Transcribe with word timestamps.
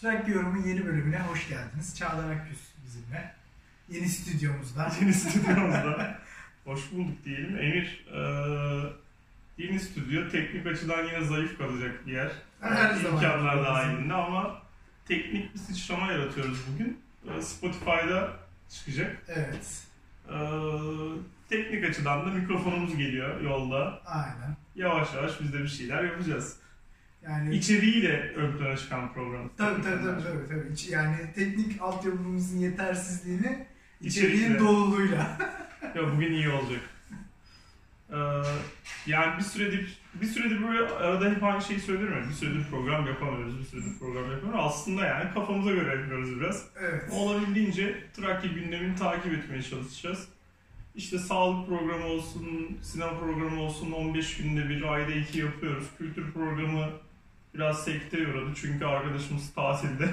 Trakya 0.00 0.34
Yorum'un 0.34 0.62
yeni 0.62 0.86
bölümüne 0.86 1.20
hoş 1.20 1.48
geldiniz. 1.48 1.96
Çağlar 1.98 2.30
Akgüz 2.30 2.58
bizimle. 2.84 3.34
Yeni 3.88 4.08
stüdyomuzda. 4.08 4.92
Yeni 5.00 5.14
stüdyomuzda. 5.14 6.18
hoş 6.64 6.92
bulduk 6.92 7.24
diyelim. 7.24 7.58
Emir, 7.58 8.06
e, 8.14 8.20
yeni 9.58 9.80
stüdyo 9.80 10.28
teknik 10.28 10.66
açıdan 10.66 11.04
yine 11.04 11.24
zayıf 11.24 11.58
kalacak 11.58 12.06
bir 12.06 12.12
yer. 12.12 12.30
Her 12.60 12.94
zaman. 12.94 13.14
İmkanlar 13.14 13.64
dahilinde 13.64 14.14
ama 14.14 14.62
teknik 15.08 15.54
bir 15.54 15.58
sıçrama 15.58 16.12
yaratıyoruz 16.12 16.58
bugün. 16.72 17.00
E, 17.28 17.42
Spotify'da 17.42 18.32
çıkacak. 18.70 19.22
Evet. 19.28 19.82
E, 20.30 20.36
teknik 21.48 21.84
açıdan 21.84 22.26
da 22.26 22.30
mikrofonumuz 22.30 22.96
geliyor 22.96 23.40
yolda. 23.40 24.02
Aynen. 24.06 24.56
Yavaş 24.76 25.14
yavaş 25.14 25.40
biz 25.40 25.52
de 25.52 25.58
bir 25.62 25.68
şeyler 25.68 26.04
yapacağız. 26.04 26.56
Yani 27.22 27.54
İçeriğiyle 27.54 28.32
ön 28.36 28.58
plana 28.58 28.76
çıkan 28.76 29.12
program. 29.12 29.50
tabii 29.56 29.82
tabii 29.82 30.02
tabii 30.04 30.22
tabii. 30.22 30.48
tabii. 30.48 30.72
İç- 30.72 30.88
Yani 30.88 31.16
teknik 31.34 31.82
altyapımızın 31.82 32.58
yetersizliğini 32.58 33.66
içeriğin 34.00 34.36
İçerikle. 34.40 34.58
doluluğuyla. 34.58 35.38
Ya 35.94 36.12
bugün 36.16 36.32
iyi 36.32 36.48
olacak. 36.48 36.80
Ee, 38.12 38.16
yani 39.06 39.38
bir 39.38 39.42
süredir 39.44 39.98
bir 40.14 40.26
süredir 40.26 40.62
böyle 40.68 40.80
arada 40.88 41.30
hep 41.30 41.42
aynı 41.44 41.62
şeyi 41.62 41.80
söylerim 41.80 42.12
ya. 42.12 42.28
Bir 42.28 42.34
süredir 42.34 42.64
program 42.70 43.06
yapamıyoruz, 43.06 43.58
bir 43.58 43.64
süredir 43.64 43.98
program 43.98 44.30
yapamıyoruz. 44.30 44.64
Aslında 44.66 45.06
yani 45.06 45.34
kafamıza 45.34 45.70
göre 45.70 46.00
yapıyoruz 46.00 46.40
biraz. 46.40 46.64
evet. 46.80 47.02
Olabildiğince 47.12 48.04
Trakya 48.16 48.52
gündemini 48.52 48.96
takip 48.96 49.32
etmeye 49.32 49.62
çalışacağız. 49.62 50.28
İşte 50.94 51.18
sağlık 51.18 51.68
programı 51.68 52.04
olsun, 52.06 52.78
sinema 52.82 53.18
programı 53.18 53.60
olsun 53.62 53.92
15 53.92 54.36
günde 54.36 54.68
bir, 54.68 54.82
ayda 54.82 55.12
iki 55.12 55.38
yapıyoruz. 55.38 55.84
Kültür 55.98 56.32
programı 56.32 56.90
biraz 57.58 57.84
sekteye 57.84 58.28
uğradı 58.28 58.50
çünkü 58.60 58.84
arkadaşımız 58.84 59.54
tatilde. 59.54 60.08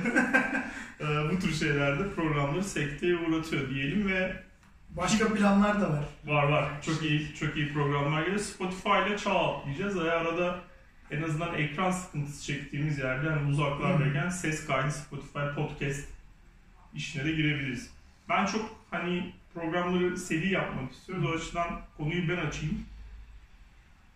Ee, 1.01 1.03
Bu 1.31 1.39
tür 1.39 1.53
şeylerde 1.53 2.09
programları 2.15 2.63
sekteye 2.63 3.15
uğratıyor 3.15 3.69
diyelim 3.69 4.07
ve 4.07 4.43
Başka 4.89 5.33
planlar 5.33 5.81
da 5.81 5.89
var. 5.89 6.05
Var 6.25 6.43
var. 6.43 6.81
Çok 6.81 7.03
iyi 7.03 7.35
çok 7.35 7.57
iyi 7.57 7.73
programlar 7.73 8.21
geliyor. 8.21 8.39
Spotify 8.39 8.89
ile 8.89 9.17
çağ 9.17 9.55
atlayacağız. 9.55 9.97
Eğer 9.97 10.07
arada 10.07 10.59
en 11.11 11.21
azından 11.21 11.53
ekran 11.53 11.91
sıkıntısı 11.91 12.45
çektiğimiz 12.45 12.99
yerde 12.99 13.29
hani 13.29 13.49
uzaklardayken 13.51 14.29
ses 14.29 14.67
kaydı 14.67 14.91
Spotify 14.91 15.39
podcast 15.55 16.07
işine 16.93 17.25
de 17.25 17.31
girebiliriz. 17.31 17.89
Ben 18.29 18.45
çok 18.45 18.75
hani 18.91 19.33
programları 19.53 20.17
seri 20.17 20.49
yapmak 20.49 20.91
istiyoruz. 20.91 21.25
O 21.25 21.35
açıdan 21.35 21.81
konuyu 21.97 22.29
ben 22.29 22.47
açayım. 22.47 22.85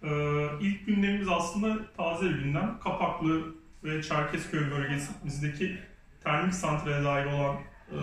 Ee, 0.03 0.47
ilk 0.61 0.85
gündemimiz 0.87 1.27
aslında 1.27 1.93
taze 1.97 2.25
bir 2.25 2.39
gündem. 2.39 2.79
Kapaklı 2.83 3.55
ve 3.83 4.03
Çerkezköy 4.03 4.71
bölgesimizdeki 4.71 5.77
termik 6.23 6.53
santrale 6.53 7.05
dair 7.05 7.25
olan 7.25 7.55
e, 7.91 7.99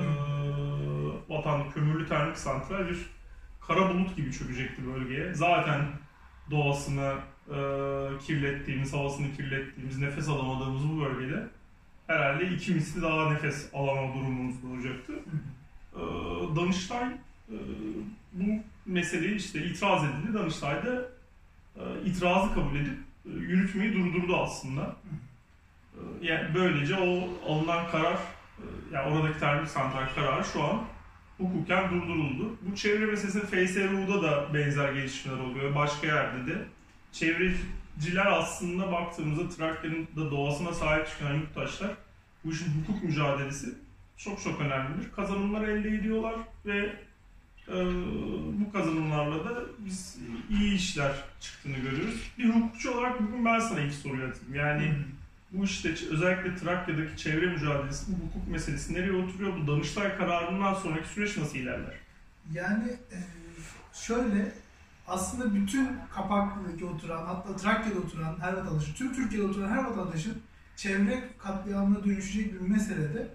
vatan 1.28 1.70
kömürlü 1.70 2.08
termik 2.08 2.36
santral 2.38 2.88
bir 2.88 2.98
kara 3.60 3.90
bulut 3.90 4.16
gibi 4.16 4.32
çökecekti 4.32 4.86
bölgeye. 4.86 5.34
Zaten 5.34 5.80
doğasını 6.50 7.14
e, 7.48 7.58
kirlettiğimiz, 8.26 8.92
havasını 8.92 9.36
kirlettiğimiz, 9.36 9.98
nefes 9.98 10.28
alamadığımız 10.28 10.88
bu 10.88 11.00
bölgede 11.00 11.46
herhalde 12.06 12.50
iki 12.50 12.74
misli 12.74 13.02
daha 13.02 13.32
nefes 13.32 13.70
alama 13.74 14.14
durumumuz 14.14 14.64
olacaktı. 14.64 15.12
E, 15.94 16.00
Danıştay 16.56 17.08
e, 17.48 17.56
bu 18.32 18.44
meseleyi 18.86 19.34
işte 19.34 19.64
itiraz 19.64 20.04
edildi. 20.04 20.34
Danıştay 20.34 20.86
da 20.86 20.94
e, 20.94 21.06
itirazı 22.04 22.54
kabul 22.54 22.76
edip 22.76 22.98
e, 23.26 23.30
yürütmeyi 23.30 23.94
durdurdu 23.94 24.36
aslında. 24.36 24.96
E, 25.94 26.26
yani 26.26 26.54
böylece 26.54 26.94
o 26.94 27.28
alınan 27.52 27.90
karar, 27.90 28.14
e, 28.14 28.64
yani 28.92 29.14
oradaki 29.16 29.40
termik 29.40 29.68
santral 29.68 30.06
kararı 30.14 30.44
şu 30.44 30.62
an 30.62 30.84
hukuken 31.38 31.90
durduruldu. 31.90 32.56
Bu 32.62 32.76
çevre 32.76 33.06
meselesinde 33.06 33.46
FSRU'da 33.46 34.22
da 34.22 34.54
benzer 34.54 34.92
gelişmeler 34.92 35.38
oluyor. 35.38 35.74
Başka 35.74 36.06
yerde 36.06 36.52
de. 36.52 36.64
Çevreciler 37.12 38.26
aslında 38.26 38.92
baktığımızda 38.92 39.48
Trakya'nın 39.48 40.08
da 40.16 40.30
doğasına 40.30 40.72
sahip 40.72 41.08
çıkan 41.08 41.34
yurttaşlar 41.34 41.90
bu 42.44 42.52
işin 42.52 42.66
hukuk 42.66 43.04
mücadelesi 43.04 43.74
çok 44.16 44.42
çok 44.42 44.60
önemlidir. 44.60 45.12
Kazanımlar 45.12 45.68
elde 45.68 45.88
ediyorlar 45.88 46.34
ve 46.66 46.78
e, 46.78 46.96
bu 48.60 48.72
kazanımlarla 48.72 49.44
da 49.44 49.62
biz 49.78 50.18
iyi 50.50 50.74
işler 50.74 51.24
çıktığını 51.40 51.76
görüyoruz. 51.76 52.32
Bir 52.38 52.48
hukukçu 52.48 52.90
olarak 52.90 53.22
bugün 53.22 53.44
ben 53.44 53.60
sana 53.60 53.80
iki 53.80 53.94
soruyu 53.94 54.28
atayım. 54.28 54.54
Yani 54.54 54.94
bu 55.52 55.64
işte 55.64 55.94
özellikle 56.10 56.56
Trakya'daki 56.56 57.16
çevre 57.16 57.46
mücadelesi, 57.46 58.12
bu 58.12 58.26
hukuk 58.26 58.48
meselesi 58.48 58.94
nereye 58.94 59.12
oturuyor? 59.12 59.52
Bu 59.56 59.66
Danıştay 59.66 60.16
kararından 60.16 60.74
sonraki 60.74 61.08
süreç 61.08 61.36
nasıl 61.36 61.56
ilerler? 61.56 61.94
Yani 62.52 62.88
e, 62.88 63.18
şöyle 63.94 64.52
aslında 65.08 65.54
bütün 65.54 65.88
Kapaklı'daki 66.14 66.84
oturan 66.84 67.26
hatta 67.26 67.56
Trakya'da 67.56 67.98
oturan 67.98 68.36
her 68.40 68.52
vatandaşın, 68.52 68.94
tüm 68.94 69.14
Türkiye'de 69.14 69.46
oturan 69.46 69.68
her 69.68 69.84
vatandaşın 69.84 70.42
çevre 70.76 71.28
katliamına 71.38 72.04
dönüşecek 72.04 72.54
bir 72.54 72.60
meselede 72.60 73.28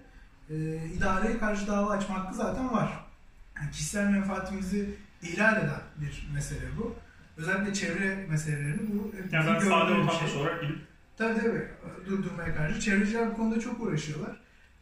e, 0.50 0.54
idareye 0.96 1.38
karşı 1.38 1.66
dava 1.66 1.90
açma 1.90 2.18
hakkı 2.18 2.34
zaten 2.34 2.72
var. 2.72 3.04
Yani 3.56 3.70
kişisel 3.70 4.06
menfaatimizi 4.10 4.94
ihlal 5.22 5.56
eden 5.56 5.80
bir 5.96 6.28
mesele 6.34 6.66
bu. 6.78 6.96
Özellikle 7.36 7.74
çevre 7.74 8.26
meselelerini 8.30 8.80
bu 8.92 9.12
Yani 9.32 9.46
ben 9.46 9.58
sade 9.58 9.64
bir 9.64 9.70
vatandaş 9.70 10.30
şey. 10.30 10.40
olarak 10.40 10.62
gidip 10.62 10.78
Tabii 11.16 11.40
tabii 11.40 11.68
durdurmaya 12.06 12.54
karşı. 12.54 12.80
Çevreciler 12.80 13.30
bu 13.30 13.36
konuda 13.36 13.60
çok 13.60 13.80
uğraşıyorlar. 13.80 14.36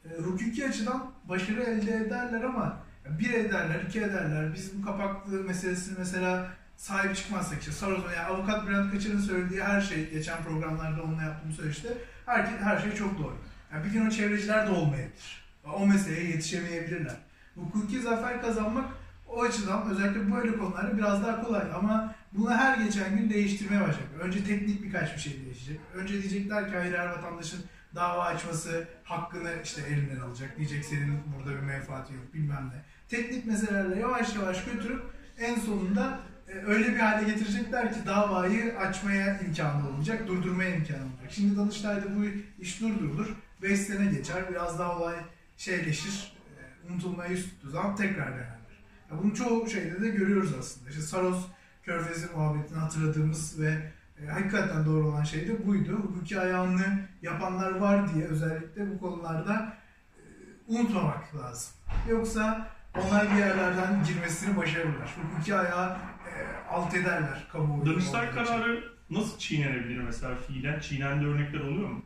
E, 0.04 0.22
hukuki 0.22 0.68
açıdan 0.68 1.12
başarı 1.28 1.62
elde 1.62 1.96
ederler 1.96 2.42
ama 2.42 2.78
bir 3.06 3.34
ederler, 3.34 3.80
iki 3.88 4.00
ederler. 4.00 4.54
Biz 4.54 4.78
bu 4.78 4.86
kapaklı 4.86 5.44
meselesini 5.44 5.98
mesela 5.98 6.46
sahip 6.76 7.16
çıkmazsak 7.16 7.60
işte 7.60 7.72
Saros'un 7.72 8.12
yani 8.16 8.26
avukat 8.26 8.68
Bülent 8.68 8.92
Kaçır'ın 8.92 9.20
söylediği 9.20 9.62
her 9.62 9.80
şey 9.80 10.10
geçen 10.10 10.42
programlarda 10.42 11.02
onunla 11.02 11.22
yaptığım 11.22 11.52
söyleşte 11.52 11.88
her, 12.26 12.42
her 12.42 12.78
şey 12.78 12.94
çok 12.94 13.18
doğru. 13.18 13.36
Yani 13.72 13.84
bir 13.84 13.90
gün 13.90 14.06
o 14.06 14.10
çevreciler 14.10 14.66
de 14.66 14.70
olmayabilir. 14.70 15.44
O 15.64 15.86
meseleye 15.86 16.30
yetişemeyebilirler. 16.30 17.16
Hukuki 17.54 18.00
zafer 18.00 18.42
kazanmak 18.42 18.84
o 19.28 19.42
açıdan 19.42 19.90
özellikle 19.90 20.34
böyle 20.34 20.58
konularda 20.58 20.98
biraz 20.98 21.22
daha 21.22 21.42
kolay 21.42 21.62
ama 21.74 22.14
bunu 22.32 22.50
her 22.50 22.78
geçen 22.78 23.16
gün 23.16 23.30
değiştirmeye 23.30 23.80
başlayacak. 23.80 24.20
Önce 24.20 24.44
teknik 24.44 24.82
birkaç 24.82 25.14
bir 25.14 25.20
şey 25.20 25.44
değişecek. 25.44 25.80
Önce 25.94 26.22
diyecekler 26.22 26.70
ki 26.70 26.76
hayır 26.76 26.98
her 26.98 27.06
vatandaşın 27.06 27.64
dava 27.94 28.24
açması 28.24 28.88
hakkını 29.04 29.50
işte 29.64 29.82
elinden 29.88 30.20
alacak. 30.20 30.58
Diyecek 30.58 30.84
senin 30.84 31.20
burada 31.36 31.56
bir 31.56 31.66
menfaati 31.66 32.14
yok 32.14 32.34
bilmem 32.34 32.70
ne. 32.74 32.82
Teknik 33.08 33.46
meselelerle 33.46 34.00
yavaş 34.00 34.34
yavaş 34.34 34.64
götürüp 34.64 35.02
en 35.38 35.54
sonunda 35.54 36.18
e, 36.48 36.54
öyle 36.66 36.94
bir 36.94 36.98
hale 36.98 37.26
getirecekler 37.26 37.92
ki 37.92 37.98
davayı 38.06 38.78
açmaya 38.78 39.40
imkanı 39.40 39.88
olmayacak, 39.88 40.28
durdurmaya 40.28 40.74
imkanı 40.74 40.98
olacak. 40.98 41.30
Şimdi 41.30 41.56
Danıştay'da 41.56 42.16
bu 42.16 42.24
iş 42.62 42.80
durdurulur. 42.80 43.34
5 43.62 43.80
sene 43.80 44.10
geçer, 44.10 44.42
biraz 44.50 44.78
daha 44.78 44.98
olay 44.98 45.14
şeyleşir, 45.56 46.32
unutulmaya 46.92 47.30
yüz 47.30 47.50
tuttuğu 47.50 47.70
zaman 47.70 47.96
tekrar 47.96 48.26
denerler. 48.26 48.60
Ya 49.10 49.18
bunu 49.22 49.34
çoğu 49.34 49.70
şeyde 49.70 50.00
de 50.00 50.08
görüyoruz 50.08 50.54
aslında. 50.58 50.90
İşte 50.90 51.02
Saros 51.02 51.46
Körfezi 51.82 52.26
muhabbetini 52.36 52.78
hatırladığımız 52.78 53.60
ve 53.60 53.92
e, 54.22 54.26
hakikaten 54.26 54.86
doğru 54.86 55.08
olan 55.08 55.24
şey 55.24 55.48
de 55.48 55.66
buydu. 55.66 55.92
Hukuki 55.92 56.40
ayağını 56.40 57.00
yapanlar 57.22 57.76
var 57.76 58.14
diye 58.14 58.26
özellikle 58.26 58.90
bu 58.90 59.00
konularda 59.00 59.76
e, 60.16 60.22
unutmamak 60.68 61.34
lazım. 61.36 61.72
Yoksa 62.08 62.68
onlar 62.94 63.30
bir 63.30 63.36
yerlerden 63.36 64.04
girmesini 64.04 64.56
başarırlar. 64.56 65.16
Hukuki 65.22 65.54
ayağı 65.54 65.90
e, 65.92 66.32
alt 66.70 66.94
ederler 66.94 67.48
kamuoyu. 67.52 67.86
Danıştay 67.86 68.30
kararı 68.30 68.84
nasıl 69.10 69.38
çiğnenebilir 69.38 70.00
mesela 70.00 70.34
fiilen? 70.36 70.80
Çiğnendiği 70.80 71.30
örnekler 71.30 71.60
oluyor 71.60 71.88
mu? 71.88 72.02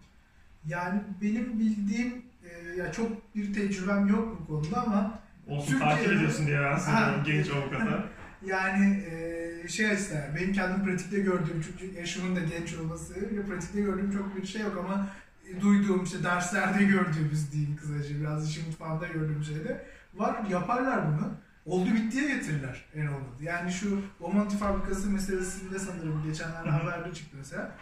Yani 0.67 1.03
benim 1.23 1.59
bildiğim 1.61 2.23
e, 2.45 2.77
ya 2.77 2.93
çok 2.93 3.35
bir 3.35 3.55
tecrübem 3.55 4.07
yok 4.07 4.39
bu 4.41 4.47
konuda 4.47 4.83
ama 4.83 5.19
Olsun 5.47 5.73
Türkiye'de- 5.73 5.95
takip 5.95 6.13
ediyorsun 6.13 6.47
diye 6.47 6.61
ben 6.61 6.77
Ha. 6.79 7.23
genç 7.27 7.51
avukata. 7.51 8.05
Yani 8.47 9.05
e, 9.11 9.69
şey 9.69 9.91
açısından 9.91 10.23
benim 10.37 10.53
kendim 10.53 10.85
pratikte 10.85 11.19
gördüğüm 11.19 11.63
çünkü 11.63 11.99
yaşımın 11.99 12.37
da 12.37 12.41
genç 12.41 12.75
olması 12.75 13.15
pratikte 13.49 13.81
gördüğüm 13.81 14.11
çok 14.13 14.37
bir 14.37 14.47
şey 14.47 14.63
yok 14.63 14.77
ama 14.85 15.07
e, 15.49 15.61
duyduğum 15.61 16.05
işte 16.05 16.23
derslerde 16.25 16.85
gördüğümüz 16.95 17.53
diyeyim 17.53 17.77
kısaca 17.77 18.21
biraz 18.21 18.51
işin 18.51 18.69
mutfağında 18.69 19.07
gördüğüm 19.07 19.45
şeyde 19.45 19.87
var 20.15 20.37
yaparlar 20.51 21.07
bunu. 21.09 21.33
Oldu 21.67 21.95
bittiye 21.95 22.35
getirirler 22.35 22.85
en 22.95 23.07
olmadı. 23.07 23.43
Yani 23.43 23.73
şu 23.73 24.01
Bomonti 24.21 24.57
fabrikası 24.57 25.11
meselesinde 25.11 25.79
sanırım 25.79 26.23
geçenlerde 26.27 26.71
haberde 26.71 27.15
çıktı 27.15 27.37
mesela. 27.39 27.73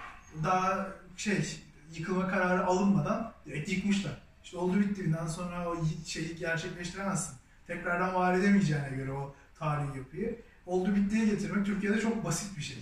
Daha 0.45 0.89
şey 1.17 1.61
yıkılma 1.97 2.29
kararı 2.29 2.65
alınmadan 2.67 3.33
direkt 3.47 3.73
yıkmışlar. 3.73 4.23
İşte 4.45 4.57
oldu 4.57 4.81
bittiğinden 4.81 5.27
sonra 5.27 5.69
o 5.69 5.77
şeyi 6.07 6.37
gerçekleştiremezsin. 6.37 7.37
Tekrardan 7.67 8.15
var 8.15 8.35
edemeyeceğine 8.35 8.91
göre 8.91 9.13
o 9.13 9.35
tarihi 9.59 9.99
yapıyı 9.99 10.39
oldu 10.67 10.95
bittiye 10.97 11.25
getirmek 11.25 11.67
Türkiye'de 11.67 12.01
çok 12.01 12.25
basit 12.25 12.57
bir 12.57 12.63
şey. 12.63 12.79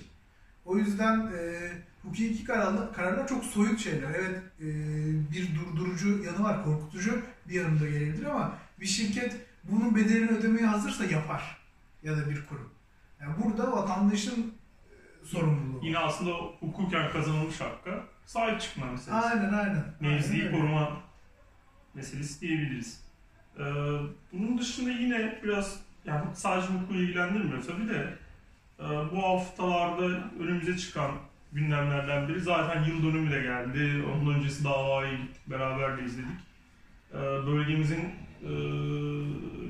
O 0.64 0.76
yüzden 0.76 1.20
e, 1.20 1.70
hukuki 2.02 2.44
kararlar, 2.44 2.92
kararlar 2.92 3.28
çok 3.28 3.44
soyut 3.44 3.80
şeyler. 3.80 4.10
Evet 4.14 4.42
e, 4.60 4.66
bir 5.32 5.54
durdurucu 5.54 6.24
yanı 6.24 6.42
var, 6.42 6.64
korkutucu 6.64 7.22
bir 7.48 7.54
yanı 7.54 7.80
da 7.80 7.86
gelebilir 7.88 8.24
ama 8.24 8.58
bir 8.80 8.86
şirket 8.86 9.36
bunun 9.64 9.96
bedelini 9.96 10.30
ödemeye 10.30 10.66
hazırsa 10.66 11.04
yapar. 11.04 11.60
Ya 12.02 12.16
da 12.16 12.30
bir 12.30 12.46
kurum. 12.46 12.70
Yani 13.20 13.34
burada 13.44 13.72
vatandaşın 13.72 14.54
e, 14.90 15.26
sorumluluğu. 15.26 15.80
Yine 15.86 15.98
aslında 15.98 16.32
hukuken 16.60 17.10
kazanılmış 17.10 17.60
hakka 17.60 18.04
sahip 18.26 18.60
çıkma 18.60 18.86
meselesi. 18.86 19.12
Aynen 19.12 19.52
aynen. 19.52 19.84
Mevziyi 20.00 20.42
Aynen 20.42 20.56
koruma 20.56 21.00
meselesi 21.94 22.40
diyebiliriz. 22.40 23.00
Ee, 23.58 23.62
bunun 24.32 24.58
dışında 24.58 24.90
yine 24.90 25.40
biraz 25.44 25.80
yani 26.04 26.24
sadece 26.34 26.68
hukuku 26.68 26.94
ilgilendirmiyor 26.94 27.62
tabii 27.62 27.88
de 27.88 28.14
e, 28.80 28.84
bu 28.84 29.22
haftalarda 29.22 30.04
önümüze 30.40 30.76
çıkan 30.76 31.10
gündemlerden 31.52 32.28
biri 32.28 32.40
zaten 32.40 32.84
yıl 32.84 33.02
dönümü 33.02 33.30
de 33.30 33.42
geldi. 33.42 34.04
Onun 34.06 34.34
öncesi 34.34 34.64
davayı 34.64 35.18
gittik, 35.18 35.50
beraber 35.50 35.98
de 35.98 36.04
izledik. 36.04 36.40
Ee, 37.12 37.16
bölgemizin 37.46 38.04
e, 38.42 38.52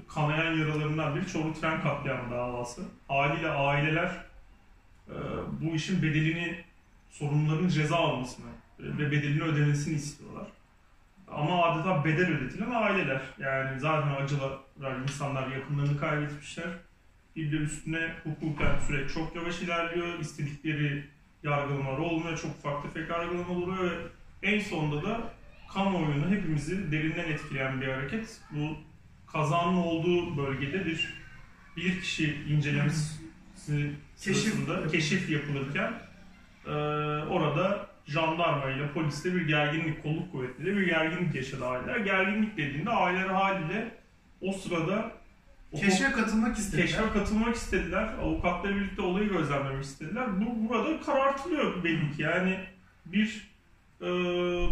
kanayan 0.09 0.53
yaralarından 0.53 1.17
biri 1.17 1.27
Çorlu 1.27 1.55
Tren 1.55 1.83
Katliamı 1.83 2.31
davası. 2.31 2.83
Haliyle 3.09 3.51
aileler 3.51 4.11
e, 5.09 5.17
bu 5.61 5.75
işin 5.75 6.03
bedelini, 6.03 6.65
sorumluların 7.11 7.69
ceza 7.69 7.97
almasını 7.97 8.47
ve 8.79 9.11
bedelini 9.11 9.43
ödemesini 9.43 9.95
istiyorlar. 9.95 10.47
Ama 11.31 11.65
adeta 11.65 12.05
bedel 12.05 12.31
ödetilen 12.31 12.71
aileler. 12.71 13.21
Yani 13.39 13.81
zaten 13.81 14.25
acılar 14.25 14.53
insanlar 15.03 15.49
yakınlarını 15.49 16.01
kaybetmişler. 16.01 16.67
Bir 17.37 17.53
de 17.53 17.57
üstüne 17.57 18.15
hukuken 18.25 18.79
süreç 18.87 19.15
çok 19.15 19.37
yavaş 19.37 19.63
ilerliyor. 19.63 20.19
İstedikleri 20.19 21.05
yargılamalar 21.43 21.99
olmuyor. 21.99 22.39
Çok 22.39 22.51
ufak 22.51 22.83
tefek 22.83 23.11
yargılamalar 23.11 23.63
oluyor 23.63 23.91
ve 23.91 23.95
en 24.43 24.61
sonunda 24.61 25.03
da 25.03 25.21
kamuoyunu 25.73 26.31
hepimizi 26.31 26.93
derinden 26.93 27.29
etkileyen 27.29 27.81
bir 27.81 27.89
hareket. 27.89 28.41
Bu 28.51 28.77
kazanın 29.33 29.77
olduğu 29.77 30.37
bölgede 30.37 30.87
bir 30.87 31.21
bir 31.77 32.01
kişi 32.01 32.35
incelemesi 32.49 33.21
Keşif 34.21 34.37
sırasında 34.37 34.89
keşif 34.89 35.31
yapılırken 35.31 35.93
e, 36.67 36.71
orada 37.31 37.90
jandarma 38.07 38.71
ile 38.71 38.93
polisle 38.93 39.35
bir 39.35 39.49
gerginlik, 39.49 40.03
kolluk 40.03 40.33
kuvvetleri 40.33 40.77
bir 40.77 40.87
gerginlik 40.87 41.35
yaşadı 41.35 41.67
aileler. 41.67 41.97
Gerginlik 41.97 42.57
dediğinde 42.57 42.91
aileler 42.91 43.29
haliyle 43.29 43.95
o 44.43 44.53
sırada 44.53 45.13
Keşfe 45.77 46.13
katılmak 46.13 46.59
istediler. 46.59 46.87
keşfe 46.87 47.13
katılmak 47.13 47.57
istediler. 47.57 48.09
Avukatla 48.23 48.69
birlikte 48.69 49.03
olayı 49.03 49.29
gözlemlemek 49.29 49.85
istediler. 49.85 50.27
Bu 50.41 50.69
burada 50.69 51.01
karartılıyor 51.01 51.85
belli 51.85 52.17
ki. 52.17 52.23
Yani 52.23 52.61
bir 53.07 53.51
e, 54.01 54.07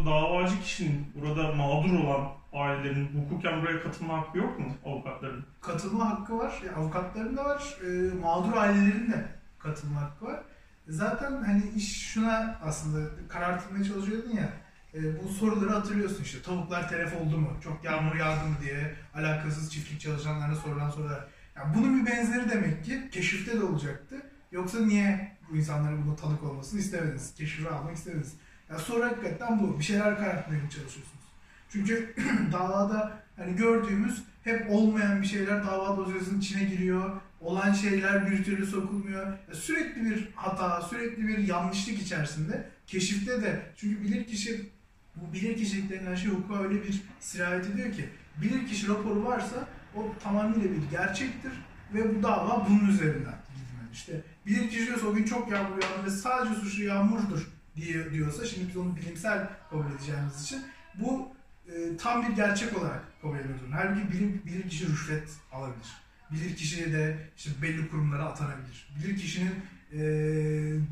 davacı 0.06 0.60
kişinin 0.62 1.06
burada 1.14 1.52
mağdur 1.52 2.04
olan 2.04 2.28
ailelerin 2.52 3.08
hukuken 3.08 3.62
buraya 3.62 3.82
katılma 3.82 4.18
hakkı 4.18 4.38
yok 4.38 4.58
mu 4.58 4.66
avukatların? 4.86 5.44
katılma 5.60 6.10
hakkı 6.10 6.38
var. 6.38 6.62
Yani 6.66 6.76
avukatların 6.76 7.36
da 7.36 7.44
var. 7.44 7.76
E, 7.84 8.14
mağdur 8.14 8.56
ailelerin 8.56 9.12
de 9.12 9.26
katılma 9.58 10.00
hakkı 10.00 10.24
var. 10.24 10.40
Zaten 10.88 11.42
hani 11.42 11.62
iş 11.76 12.06
şuna 12.06 12.58
aslında 12.62 13.10
karartılmaya 13.28 13.84
çalışıyordun 13.84 14.30
ya. 14.30 14.52
e, 14.94 15.22
bu 15.24 15.28
soruları 15.28 15.70
hatırlıyorsun 15.70 16.22
işte. 16.22 16.42
Tavuklar 16.42 16.88
telef 16.88 17.14
oldu 17.16 17.38
mu? 17.38 17.56
Çok 17.64 17.84
yağmur 17.84 18.14
yağdı 18.14 18.48
mı 18.48 18.56
diye 18.62 18.94
alakasız 19.14 19.72
çiftlik 19.72 20.00
çalışanlarına 20.00 20.54
sorulan 20.54 20.90
sorular. 20.90 21.26
Yani 21.56 21.74
bunun 21.74 22.00
bir 22.00 22.10
benzeri 22.10 22.50
demek 22.50 22.84
ki 22.84 23.08
keşifte 23.12 23.60
de 23.60 23.64
olacaktı. 23.64 24.16
Yoksa 24.52 24.80
niye 24.80 25.36
bu 25.50 25.56
insanların 25.56 26.06
buna 26.06 26.16
tanık 26.16 26.42
olmasını 26.42 26.80
istemediniz? 26.80 27.34
Keşife 27.34 27.70
almak 27.70 27.96
istemediniz. 27.96 28.34
Yani 28.70 28.80
soru 28.80 29.04
hakikaten 29.04 29.60
bu. 29.60 29.78
Bir 29.78 29.84
şeyler 29.84 30.18
karartmaya 30.18 30.60
çalışıyorsunuz. 30.60 31.24
Çünkü 31.70 32.14
davada 32.52 33.22
hani 33.36 33.56
gördüğümüz 33.56 34.22
hep 34.44 34.70
olmayan 34.70 35.22
bir 35.22 35.26
şeyler 35.26 35.66
dava 35.66 35.96
dosyasının 35.96 36.40
içine 36.40 36.64
giriyor. 36.64 37.20
Olan 37.40 37.72
şeyler 37.72 38.30
bir 38.30 38.44
türlü 38.44 38.66
sokulmuyor. 38.66 39.38
Sürekli 39.52 40.04
bir 40.04 40.28
hata, 40.34 40.82
sürekli 40.82 41.28
bir 41.28 41.38
yanlışlık 41.38 41.98
içerisinde. 41.98 42.68
Keşifte 42.86 43.42
de 43.42 43.62
çünkü 43.76 44.02
bilirkişi 44.02 44.70
bu 45.16 45.32
bilirkişilik 45.32 45.90
denilen 45.90 46.14
şey 46.14 46.30
hukuka 46.30 46.62
öyle 46.62 46.82
bir 46.82 47.02
sirayet 47.20 47.66
ediyor 47.66 47.92
ki 47.92 48.08
bilirkişi 48.42 48.88
raporu 48.88 49.24
varsa 49.24 49.68
o 49.96 50.14
tamamıyla 50.22 50.70
bir 50.70 50.90
gerçektir 50.90 51.52
ve 51.94 52.16
bu 52.16 52.22
dava 52.22 52.66
bunun 52.68 52.88
üzerinden 52.88 53.38
gitmeli. 53.56 53.92
İşte 53.92 54.22
bilirkişi 54.46 54.86
diyorsa 54.86 55.06
o 55.06 55.14
gün 55.14 55.24
çok 55.24 55.50
yağmur 55.50 55.82
yağdı 55.82 56.06
ve 56.06 56.10
sadece 56.10 56.54
suçlu 56.54 56.84
yağmurdur 56.84 57.48
diye 57.76 58.10
diyorsa 58.12 58.46
şimdi 58.46 58.68
biz 58.68 58.76
onu 58.76 58.96
bilimsel 58.96 59.48
kabul 59.70 59.84
edeceğimiz 59.92 60.42
için 60.42 60.62
bu 60.94 61.28
e, 61.68 61.96
tam 61.96 62.28
bir 62.28 62.36
gerçek 62.36 62.78
olarak 62.78 63.02
kabul 63.22 63.38
ediyoruz. 63.38 63.62
Halbuki 63.72 64.12
bilir, 64.12 64.44
bilir 64.44 64.68
kişi 64.68 64.88
rüşvet 64.88 65.28
alabilir. 65.52 66.07
Bilir 66.32 66.56
kişi 66.56 66.92
de 66.92 67.16
işte 67.36 67.50
belli 67.62 67.88
kurumlara 67.88 68.24
atanabilir. 68.24 68.88
Bilir 68.98 69.16
kişinin 69.16 69.54
e, 69.92 70.00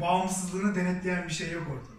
bağımsızlığını 0.00 0.74
denetleyen 0.74 1.28
bir 1.28 1.32
şey 1.32 1.52
yok 1.52 1.66
ortada. 1.68 1.96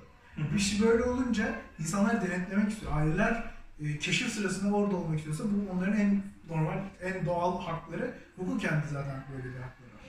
Bir 0.54 0.60
şey 0.60 0.88
böyle 0.88 1.04
olunca 1.04 1.62
insanlar 1.80 2.22
denetlemek 2.22 2.70
istiyor. 2.72 2.92
Aileler 2.96 3.44
e, 3.80 4.00
keşif 4.00 4.30
sırasında 4.30 4.76
orada 4.76 4.96
olmak 4.96 5.18
istiyorsa 5.18 5.44
bu 5.44 5.72
onların 5.72 6.00
en 6.00 6.24
normal, 6.50 6.78
en 7.04 7.26
doğal 7.26 7.62
hakları. 7.62 8.14
Hukuken 8.36 8.82
de 8.82 8.88
zaten 8.92 9.24
böyle 9.32 9.44
bir 9.44 9.60
hakları 9.60 9.90
var. 9.98 10.08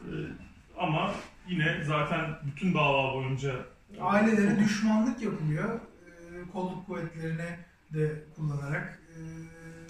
Ee, 0.00 0.32
ama 0.78 1.14
yine 1.48 1.84
zaten 1.84 2.30
bütün 2.46 2.74
dava 2.74 3.14
boyunca 3.14 3.54
Ailelere 4.00 4.58
düşmanlık 4.58 5.22
yapılıyor. 5.22 5.74
E, 5.74 6.50
kolluk 6.52 6.86
kuvvetlerini 6.86 7.58
de 7.94 8.24
kullanarak. 8.36 9.00
E, 9.08 9.18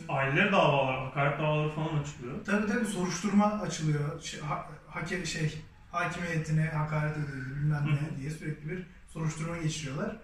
aileler 0.09 0.53
davalar, 0.53 1.05
hakaret 1.05 1.39
davaları 1.39 1.71
falan 1.71 1.99
açılıyor. 1.99 2.45
Tabii 2.45 2.67
tabii 2.67 2.85
soruşturma 2.87 3.45
açılıyor. 3.47 4.21
Şey, 4.23 4.41
ha, 4.41 4.67
hake, 4.89 5.27
şey, 5.27 5.59
hakimiyetine 5.93 6.65
hakaret 6.67 7.17
edildi 7.17 7.57
bilmem 7.57 7.87
ne 8.13 8.19
diye 8.21 8.31
sürekli 8.31 8.71
bir 8.71 8.87
soruşturma 9.09 9.59
geçiriyorlar. 9.59 10.17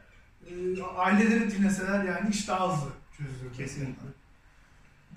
Ee, 0.46 0.82
aileleri 0.96 1.50
dinleseler 1.50 2.04
yani 2.04 2.30
iş 2.30 2.48
daha 2.48 2.72
hızlı 2.76 2.90
çözülür. 3.18 3.54
Kesinlikle. 3.56 4.06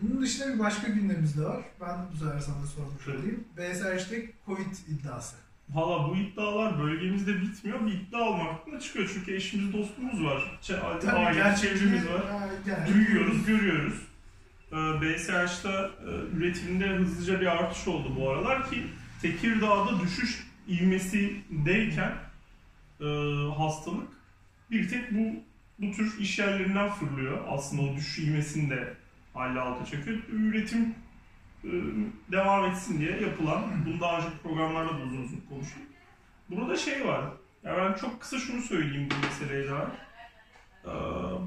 Bunun 0.02 0.22
dışında 0.22 0.54
bir 0.54 0.60
başka 0.60 0.88
gündemimiz 0.88 1.38
de 1.38 1.44
var. 1.46 1.62
Ben 1.82 1.98
bu 2.14 2.18
sefer 2.18 2.40
sana 2.40 2.66
sormuş 2.66 3.08
olayım. 3.08 3.44
BSH'de 3.58 4.32
Covid 4.46 4.76
iddiası. 4.88 5.36
Valla 5.70 6.10
bu 6.10 6.16
iddialar 6.16 6.80
bölgemizde 6.80 7.42
bitmiyor. 7.42 7.86
Bir 7.86 7.92
iddia 7.92 8.20
olmaktan 8.22 8.80
çıkıyor. 8.80 9.12
Çünkü 9.14 9.34
eşimiz, 9.36 9.74
dostumuz 9.74 10.24
var. 10.26 10.60
Ç- 10.64 11.00
Tabii 11.00 11.12
aile 11.18 11.56
çevremiz 11.56 12.08
var. 12.08 12.22
e, 12.90 12.94
Duyuyoruz, 12.94 13.46
görüyoruz. 13.46 13.94
Ee, 14.74 15.02
BSH'da 15.02 15.92
e, 16.08 16.38
üretimde 16.38 16.88
hızlıca 16.88 17.42
bir 17.42 17.46
artış 17.46 17.88
oldu 17.88 18.16
bu 18.20 18.30
aralar 18.30 18.70
ki 18.70 18.84
Tekirdağ'da 19.22 20.00
düşüş 20.00 20.48
ivmesindeyken 20.68 22.14
e, 23.02 23.06
hastalık 23.58 24.08
bir 24.72 24.90
tek 24.90 25.12
bu 25.12 25.36
bu 25.80 25.92
tür 25.92 26.20
iş 26.20 26.40
yerlerinden 26.40 26.90
fırlıyor. 26.90 27.38
Aslında 27.48 27.82
o 27.82 27.96
düşüş 27.96 28.20
ivmesini 28.20 28.70
de 28.70 28.94
halle 29.34 29.60
alta 29.60 29.86
çekiyor. 29.86 30.18
Üretim 30.32 30.96
e, 31.64 31.72
devam 32.32 32.66
etsin 32.66 33.00
diye 33.00 33.22
yapılan, 33.22 33.64
bunu 33.86 34.00
daha 34.00 34.18
önce 34.18 34.28
programlarda 34.44 34.94
da 34.94 35.04
uzun 35.04 35.24
uzun 35.24 35.42
konuştuk. 35.50 35.84
Burada 36.50 36.76
şey 36.76 37.08
var, 37.08 37.24
ya 37.64 37.78
ben 37.78 37.94
çok 37.94 38.22
kısa 38.22 38.40
şunu 38.40 38.62
söyleyeyim 38.62 39.10
bu 39.12 39.26
meseleye 39.26 39.72
dair. 39.72 39.88
Ee, 40.86 40.90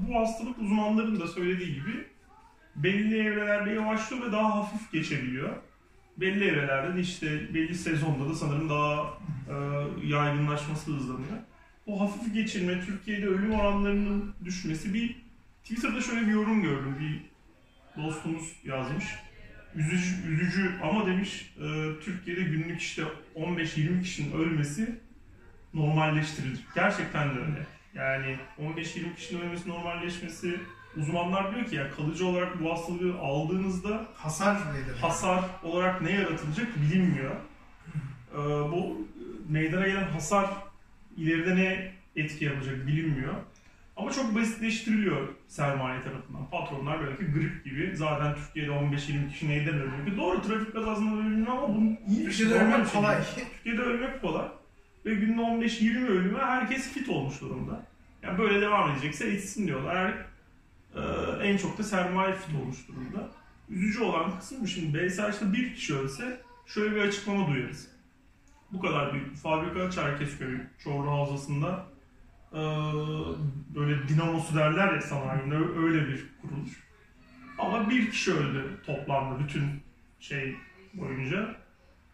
bu 0.07 0.19
hastalık 0.19 0.59
uzmanların 0.59 1.19
da 1.19 1.27
söylediği 1.27 1.73
gibi 1.73 2.07
belli 2.77 3.19
evrelerde 3.19 3.71
yavaşlıyor 3.71 4.27
ve 4.27 4.31
daha 4.31 4.55
hafif 4.55 4.91
geçebiliyor. 4.91 5.49
Belli 6.17 6.45
evrelerde 6.45 6.95
de 6.95 7.01
işte 7.01 7.53
belli 7.53 7.75
sezonda 7.75 8.29
da 8.29 8.35
sanırım 8.35 8.69
daha 8.69 9.13
e, 9.49 9.55
yaygınlaşması 10.07 10.91
hızlanıyor. 10.91 11.37
O 11.85 12.01
hafif 12.01 12.33
geçirme, 12.33 12.81
Türkiye'de 12.85 13.27
ölüm 13.27 13.53
oranlarının 13.53 14.35
düşmesi 14.45 14.93
bir 14.93 15.15
Twitter'da 15.63 16.01
şöyle 16.01 16.27
bir 16.27 16.31
yorum 16.31 16.61
gördüm. 16.61 16.95
Bir 16.99 17.21
dostumuz 18.03 18.53
yazmış. 18.63 19.05
Üzücü, 19.75 20.27
üzücü 20.27 20.71
ama 20.83 21.05
demiş 21.05 21.53
e, 21.57 21.65
Türkiye'de 22.03 22.41
günlük 22.41 22.81
işte 22.81 23.03
15-20 23.35 24.01
kişinin 24.01 24.31
ölmesi 24.31 24.99
normalleştirilir. 25.73 26.59
Gerçekten 26.75 27.35
de 27.35 27.39
öyle. 27.39 27.65
Yani 27.93 28.37
15-20 28.59 29.15
kişinin 29.15 29.41
ölmesi 29.41 29.69
normalleşmesi 29.69 30.59
uzmanlar 30.97 31.55
diyor 31.55 31.65
ki 31.65 31.75
ya 31.75 31.91
kalıcı 31.91 32.27
olarak 32.27 32.63
bu 32.63 32.71
hastalığı 32.71 33.19
aldığınızda 33.19 34.05
hasar 34.15 34.55
nedir? 34.55 34.97
hasar 35.01 35.43
olarak 35.63 36.01
ne 36.01 36.11
yaratılacak 36.11 36.67
bilinmiyor. 36.81 37.31
Ee, 38.33 38.37
bu 38.71 39.07
meydana 39.49 39.87
gelen 39.87 40.07
hasar 40.07 40.49
ileride 41.17 41.55
ne 41.55 41.91
etki 42.15 42.45
yapacak 42.45 42.87
bilinmiyor. 42.87 43.33
Ama 43.97 44.11
çok 44.11 44.35
basitleştiriliyor 44.35 45.27
sermaye 45.47 46.01
tarafından. 46.01 46.49
Patronlar 46.49 47.07
belki 47.07 47.31
grip 47.31 47.65
gibi 47.65 47.95
zaten 47.95 48.35
Türkiye'de 48.35 48.71
15-20 48.71 49.29
kişi 49.29 49.49
neyden 49.49 49.73
ölüyor? 49.73 50.17
Doğru 50.17 50.41
trafik 50.41 50.73
kazasından 50.73 51.19
ölünüyor 51.19 51.47
ama 51.47 51.75
bunun 51.75 51.97
iyi 52.07 52.15
şey 52.15 52.25
Türkiye'de 52.25 52.53
ölmek 52.53 52.87
şey 52.87 53.01
kolay. 53.01 53.17
Türkiye'de 53.55 53.81
ölmek 53.81 54.21
kolay. 54.21 54.45
ve 55.05 55.13
günde 55.15 55.41
15-20 55.41 56.07
ölüme 56.07 56.39
herkes 56.39 56.93
fit 56.93 57.09
olmuş 57.09 57.41
durumda. 57.41 57.85
Yani 58.23 58.39
böyle 58.39 58.61
devam 58.61 58.91
edecekse 58.91 59.27
etsin 59.27 59.67
diyorlar. 59.67 59.95
Eğer, 59.95 60.09
e, 60.09 60.26
en 61.43 61.57
çok 61.57 61.77
da 61.77 61.83
sermaye 61.83 62.35
fit 62.35 62.55
olmuş 62.55 62.87
durumda. 62.87 63.29
Üzücü 63.69 64.03
olan 64.03 64.39
kısım 64.39 64.67
şimdi. 64.67 64.97
BSH'da 64.97 65.53
bir 65.53 65.75
kişi 65.75 65.95
ölse 65.95 66.41
şöyle 66.65 66.95
bir 66.95 67.01
açıklama 67.01 67.47
duyarız. 67.47 67.87
Bu 68.71 68.79
kadar 68.79 69.13
büyük 69.13 69.31
bir 69.31 69.35
fabrika 69.35 69.91
Çerkezköy 69.91 70.57
Çorlu 70.83 71.11
Havzası'nda 71.11 71.85
e, 72.53 72.61
böyle 73.75 74.07
dinamosu 74.07 74.55
derler 74.55 74.93
ya 74.93 75.01
sanayinde 75.01 75.55
öyle 75.55 76.07
bir 76.07 76.25
kuruluş. 76.41 76.71
Ama 77.57 77.89
bir 77.89 78.11
kişi 78.11 78.33
öldü 78.33 78.81
toplamda 78.85 79.39
bütün 79.39 79.63
şey 80.19 80.55
boyunca. 80.93 81.55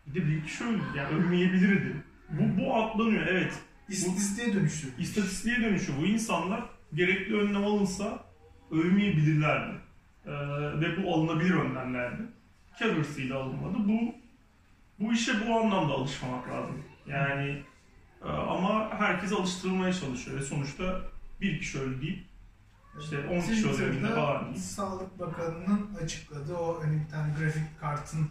Bir 0.07 0.21
de 0.21 0.27
bir 0.27 0.43
kişi 0.43 0.63
öldü. 0.63 0.83
Yani 0.97 1.15
ölmeyebilirdi. 1.15 2.03
Bu, 2.29 2.61
bu 2.61 2.75
atlanıyor 2.75 3.27
evet. 3.27 3.53
İstatistiğe 3.89 4.53
dönüştü. 4.53 4.87
İstatistiğe 4.99 5.61
dönüşü 5.61 5.91
bu 6.01 6.05
insanlar 6.05 6.63
gerekli 6.93 7.35
önlem 7.35 7.63
alınsa 7.63 8.23
ölmeyebilirlerdi. 8.71 9.73
Ee, 10.25 10.31
ve 10.81 11.03
bu 11.03 11.13
alınabilir 11.13 11.53
önlemlerdi. 11.53 12.21
Kar 12.79 12.91
hırsıyla 12.91 13.39
alınmadı. 13.39 13.77
Bu 13.87 14.15
bu 14.99 15.13
işe 15.13 15.47
bu 15.47 15.55
anlamda 15.55 15.93
alışmamak 15.93 16.49
lazım. 16.49 16.83
Yani 17.07 17.63
e, 18.25 18.29
ama 18.29 18.89
herkes 18.99 19.31
alıştırılmaya 19.33 19.93
çalışıyor 19.93 20.37
ve 20.37 20.41
sonuçta 20.41 21.01
bir 21.41 21.59
kişi 21.59 21.79
öldü 21.79 22.01
deyip 22.01 22.25
işte 22.99 23.27
10 23.27 23.41
kişi 23.41 23.69
öldüğünde 23.69 24.15
falan 24.15 24.45
değil. 24.45 24.57
Sağlık 24.57 25.19
Bakanı'nın 25.19 25.95
açıkladığı 26.03 26.55
o 26.55 26.83
hani 26.83 27.01
bir 27.05 27.11
tane 27.11 27.33
grafik 27.39 27.79
kartın 27.79 28.29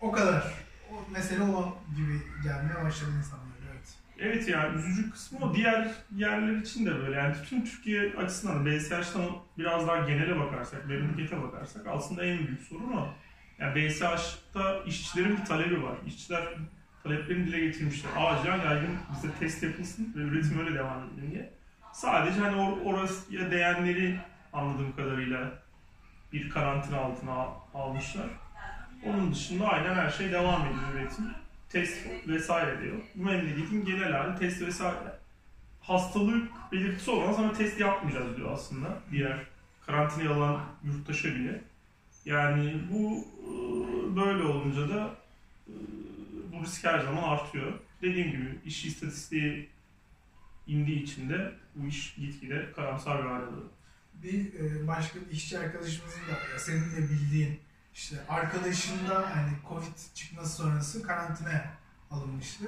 o 0.00 0.12
kadar 0.12 0.54
o 0.92 1.12
mesele 1.12 1.42
o 1.42 1.78
gibi 1.96 2.22
gelmeye 2.42 2.84
başladı 2.84 3.10
insanlar. 3.18 3.39
Evet. 4.20 4.48
Yani 4.48 4.78
üzücü 4.78 5.10
kısmı 5.10 5.38
o. 5.46 5.54
Diğer 5.54 5.88
yerler 6.16 6.56
için 6.56 6.86
de 6.86 6.98
böyle. 6.98 7.16
Yani 7.16 7.34
tüm 7.48 7.64
Türkiye 7.64 8.12
açısından 8.16 8.66
BSH'tan 8.66 9.22
biraz 9.58 9.88
daha 9.88 9.98
genele 9.98 10.38
bakarsak, 10.38 10.86
memlekete 10.86 11.42
bakarsak 11.42 11.86
aslında 11.86 12.24
en 12.24 12.46
büyük 12.46 12.60
sorun 12.60 12.92
o. 12.92 13.08
Yani 13.58 13.74
BSH'ta 13.74 14.82
işçilerin 14.86 15.36
bir 15.36 15.44
talebi 15.44 15.82
var. 15.82 15.96
İşçiler 16.06 16.44
taleplerini 17.02 17.46
dile 17.46 17.60
getirmişler. 17.60 18.10
Acilen 18.16 18.58
yaygın 18.58 18.98
bize 19.12 19.28
test 19.38 19.62
yapılsın 19.62 20.12
ve 20.16 20.20
üretim 20.20 20.58
öyle 20.58 20.74
devam 20.74 20.98
edin 21.04 21.30
diye. 21.30 21.52
Sadece 21.92 22.40
hani 22.40 22.56
or 22.56 22.78
oraya 22.84 23.50
değenleri 23.50 24.20
anladığım 24.52 24.96
kadarıyla 24.96 25.52
bir 26.32 26.50
karantina 26.50 26.96
altına 26.96 27.32
al 27.32 27.50
almışlar. 27.74 28.26
Onun 29.06 29.32
dışında 29.32 29.68
aynen 29.68 29.94
her 29.94 30.10
şey 30.10 30.32
devam 30.32 30.62
ediyor 30.62 30.94
üretim. 30.94 31.34
Test 31.70 31.96
vesaire 32.28 32.82
diyor. 32.82 32.96
Bu 33.14 33.24
memleketin 33.24 33.84
genel 33.84 34.12
hali 34.12 34.38
test 34.38 34.60
vesaire. 34.62 35.18
Hastalık 35.80 36.72
belirtisi 36.72 37.10
olan 37.10 37.34
ama 37.34 37.52
test 37.52 37.80
yapmayacağız 37.80 38.36
diyor 38.36 38.52
aslında. 38.52 39.02
Diğer 39.10 39.46
karantinaya 39.86 40.30
alan 40.30 40.60
yurttaşa 40.84 41.28
bile. 41.28 41.62
Yani 42.24 42.74
bu 42.90 43.26
böyle 44.16 44.42
olunca 44.42 44.88
da 44.88 45.14
bu 46.52 46.62
risk 46.64 46.84
her 46.84 46.98
zaman 47.00 47.22
artıyor. 47.22 47.72
Dediğim 48.02 48.30
gibi 48.30 48.58
iş 48.64 48.84
istatistiği 48.84 49.68
indiği 50.66 51.02
için 51.02 51.28
de 51.28 51.52
bu 51.74 51.86
iş 51.86 52.14
gitgide 52.14 52.72
karamsar 52.72 53.18
bir 53.24 53.28
hale 53.28 53.44
alıyor. 53.44 53.70
Bir 54.14 54.52
başka 54.86 55.20
bir 55.20 55.30
işçi 55.30 55.58
arkadaşımızın 55.58 56.20
da 56.20 56.58
senin 56.58 56.90
de 56.96 57.10
bildiğin 57.10 57.60
işte 57.94 58.16
arkadaşında 58.28 59.36
hani 59.36 59.50
Covid 59.68 59.96
çıkması 60.40 60.62
sonrası 60.62 61.02
karantinaya 61.02 61.70
alınmıştı. 62.10 62.64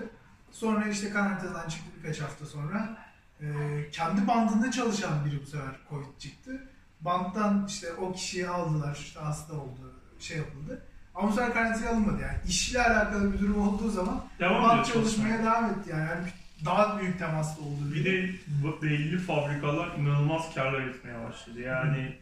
Sonra 0.51 0.89
işte 0.89 1.11
karantinadan 1.11 1.69
çıktı 1.69 1.91
birkaç 1.99 2.21
hafta 2.21 2.47
sonra. 2.47 2.99
E, 3.41 3.47
kendi 3.93 4.27
bandında 4.27 4.71
çalışan 4.71 5.25
biri 5.25 5.43
bu 5.43 5.47
sefer 5.47 5.71
Covid 5.91 6.19
çıktı. 6.19 6.69
Bandtan 7.01 7.67
işte 7.69 7.93
o 7.93 8.13
kişiyi 8.13 8.49
aldılar, 8.49 8.99
işte 9.01 9.21
hasta 9.21 9.55
oldu, 9.55 9.93
şey 10.19 10.37
yapıldı. 10.37 10.83
Ama 11.15 11.29
bu 11.29 11.33
sefer 11.33 11.53
karantinaya 11.53 11.93
alınmadı 11.93 12.23
yani. 12.23 12.39
İşle 12.49 12.83
alakalı 12.83 13.33
bir 13.33 13.39
durum 13.39 13.69
olduğu 13.69 13.91
zaman 13.91 14.25
devam 14.39 14.63
band 14.63 14.85
çalışmaya 14.85 15.39
devam 15.39 15.65
etti 15.65 15.91
yani. 15.91 16.09
yani 16.11 16.29
daha 16.65 17.01
büyük 17.01 17.19
temaslı 17.19 17.63
oldu. 17.63 17.95
Bir 17.95 18.05
de 18.05 18.31
belli 18.83 19.19
fabrikalar 19.19 19.97
inanılmaz 19.99 20.55
karlar 20.55 20.81
etmeye 20.81 21.29
başladı. 21.29 21.61
Yani 21.61 22.19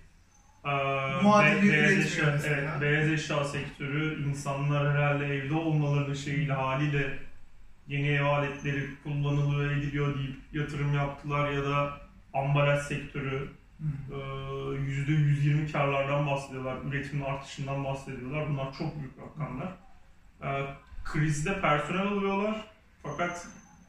Muadili 1.23 1.69
be, 1.69 1.73
beyaz, 1.73 1.93
eşya, 1.93 2.39
evet, 2.47 2.69
beyaz 2.81 3.09
eşya 3.09 3.45
sektörü 3.45 4.29
insanlar 4.29 4.93
herhalde 4.93 5.27
evde 5.27 5.55
olmalarının 5.55 6.15
şeyiyle 6.15 6.53
haliyle 6.53 7.19
yeni 7.89 8.09
ev 8.09 8.25
aletleri 8.25 8.87
kullanılıyor 9.03 9.71
ediliyor 9.71 10.19
deyip 10.19 10.37
yatırım 10.53 10.95
yaptılar 10.95 11.51
ya 11.51 11.65
da 11.65 12.01
ambalaj 12.35 12.83
sektörü 12.83 13.49
yüzde 14.87 15.13
120 15.13 15.73
karlardan 15.73 16.27
bahsediyorlar, 16.27 16.77
üretimin 16.89 17.25
artışından 17.25 17.85
bahsediyorlar. 17.85 18.49
Bunlar 18.49 18.73
çok 18.79 19.01
büyük 19.01 19.13
rakamlar. 19.19 19.69
Krizde 21.05 21.61
personel 21.61 22.07
alıyorlar 22.07 22.65
fakat 23.03 23.47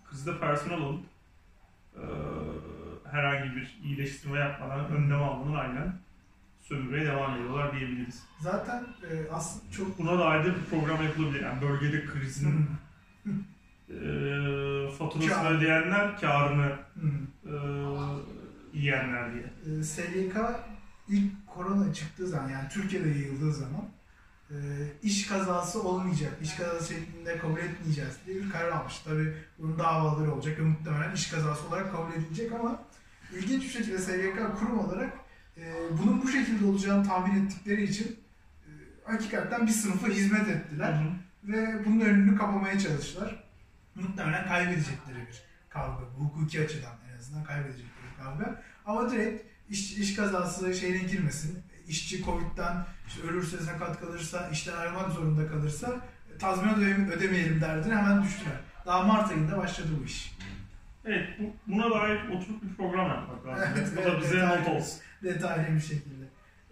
krizde 0.09 0.39
personel 0.39 0.81
alıp 0.81 1.03
herhangi 3.11 3.55
bir 3.55 3.77
iyileştirme 3.83 4.39
yapmadan 4.39 4.85
önlem 4.85 5.23
almanın 5.23 5.55
aynen 5.55 5.93
sömürmeye 6.71 7.05
devam 7.05 7.35
ediyorlar 7.35 7.79
diyebiliriz. 7.79 8.23
Zaten 8.39 8.83
e, 9.11 9.31
aslında 9.31 9.71
çok... 9.71 9.99
Buna 9.99 10.19
dair 10.19 10.45
de 10.45 10.55
bir 10.55 10.65
program 10.69 11.03
yapılabilir. 11.03 11.41
Yani 11.43 11.61
bölgede 11.61 12.05
krizin 12.05 12.65
e, 13.89 13.95
faturasını 14.97 15.33
Kâr. 15.33 15.51
ödeyenler 15.51 16.19
karını 16.19 16.71
e, 17.45 17.53
yiyenler 18.73 19.33
diye. 19.33 19.79
E, 19.79 19.83
SGK 19.83 20.35
ilk 21.07 21.47
korona 21.47 21.93
çıktığı 21.93 22.27
zaman 22.27 22.49
yani 22.49 22.69
Türkiye'de 22.69 23.09
yayıldığı 23.09 23.53
zaman 23.53 23.85
e, 24.49 24.55
iş 25.03 25.27
kazası 25.27 25.83
olmayacak, 25.83 26.33
iş 26.41 26.55
kazası 26.55 26.93
şeklinde 26.93 27.37
kabul 27.37 27.57
etmeyeceğiz 27.57 28.17
diye 28.25 28.37
bir 28.37 28.49
karar 28.49 28.71
almış. 28.71 28.99
Tabi 28.99 29.33
bunun 29.59 29.79
davaları 29.79 30.33
olacak 30.33 30.59
ve 30.59 30.63
muhtemelen 30.63 31.15
iş 31.15 31.27
kazası 31.31 31.67
olarak 31.67 31.91
kabul 31.91 32.13
edilecek 32.13 32.51
ama 32.51 32.79
ilginç 33.37 33.63
bir 33.63 33.69
şekilde 33.69 33.97
SGK 33.97 34.59
kurum 34.59 34.79
olarak 34.79 35.13
e, 35.61 35.97
bunun 35.97 36.21
bu 36.21 36.27
şekilde 36.27 36.65
olacağını 36.65 37.07
tahmin 37.07 37.45
ettikleri 37.45 37.83
için 37.83 38.19
e, 38.65 38.69
hakikaten 39.05 39.67
bir 39.67 39.71
sınıfa 39.71 40.07
hizmet 40.07 40.47
ettiler. 40.47 40.93
Hı 40.93 40.97
hı. 40.97 41.11
Ve 41.43 41.85
bunun 41.85 41.99
önünü 41.99 42.37
kapamaya 42.37 42.79
çalıştılar. 42.79 43.43
Muhtemelen 43.95 44.47
kaybedecekleri 44.47 45.17
bir 45.17 45.43
kavga. 45.69 46.03
Hukuki 46.17 46.61
açıdan 46.61 46.93
en 47.11 47.17
azından 47.17 47.43
kaybedecekleri 47.43 48.05
bir 48.11 48.23
kavga. 48.23 48.61
Ama 48.85 49.11
direkt 49.11 49.43
iş, 49.69 49.97
iş 49.97 50.15
kazası 50.15 50.73
şeyine 50.73 51.03
girmesin. 51.03 51.63
İşçi 51.87 52.23
Covid'den 52.23 52.85
işte 53.07 53.21
ölürse, 53.27 53.57
sakat 53.57 53.99
kalırsa, 53.99 54.49
işten 54.49 54.77
ayrılmak 54.77 55.11
zorunda 55.11 55.47
kalırsa 55.47 56.01
tazminat 56.39 56.77
ödemeyelim 56.77 57.61
derdine 57.61 57.95
hemen 57.95 58.23
düştüler. 58.23 58.55
Daha 58.85 59.03
Mart 59.03 59.31
ayında 59.31 59.57
başladı 59.57 59.89
bu 60.01 60.05
iş. 60.05 60.37
Evet, 61.05 61.27
bu, 61.39 61.73
buna 61.73 61.91
dair 61.91 62.19
oturup 62.29 62.63
bir 62.63 62.75
program 62.77 63.09
yapmak 63.09 63.47
lazım. 63.47 63.69
Evet, 63.77 63.89
bu 63.97 64.03
da 64.03 64.21
bize 64.21 64.47
not 64.47 64.67
olsun 64.67 64.99
detaylı 65.23 65.75
bir 65.75 65.81
şekilde. 65.81 66.25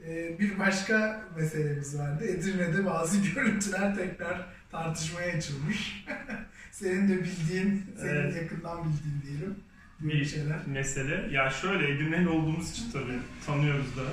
Ee, 0.06 0.40
bir 0.40 0.60
başka 0.60 1.22
meselemiz 1.38 2.00
vardı. 2.00 2.26
Edirne'de 2.26 2.86
bazı 2.86 3.34
görüntüler 3.34 3.96
tekrar 3.96 4.46
tartışmaya 4.72 5.38
açılmış. 5.38 6.06
senin 6.72 7.10
de 7.10 7.24
bildiğin, 7.24 7.86
senin 7.98 8.10
evet. 8.10 8.36
yakından 8.36 8.84
bildiğin 8.84 9.22
diyelim. 9.28 9.56
Bir 10.00 10.26
şeyler. 10.26 10.58
mesele. 10.68 11.28
Ya 11.32 11.50
şöyle 11.50 11.92
Edirne'li 11.92 12.30
olduğumuz 12.30 12.72
için 12.72 12.92
tabii 12.92 13.20
tanıyoruz 13.46 13.98
da 13.98 14.04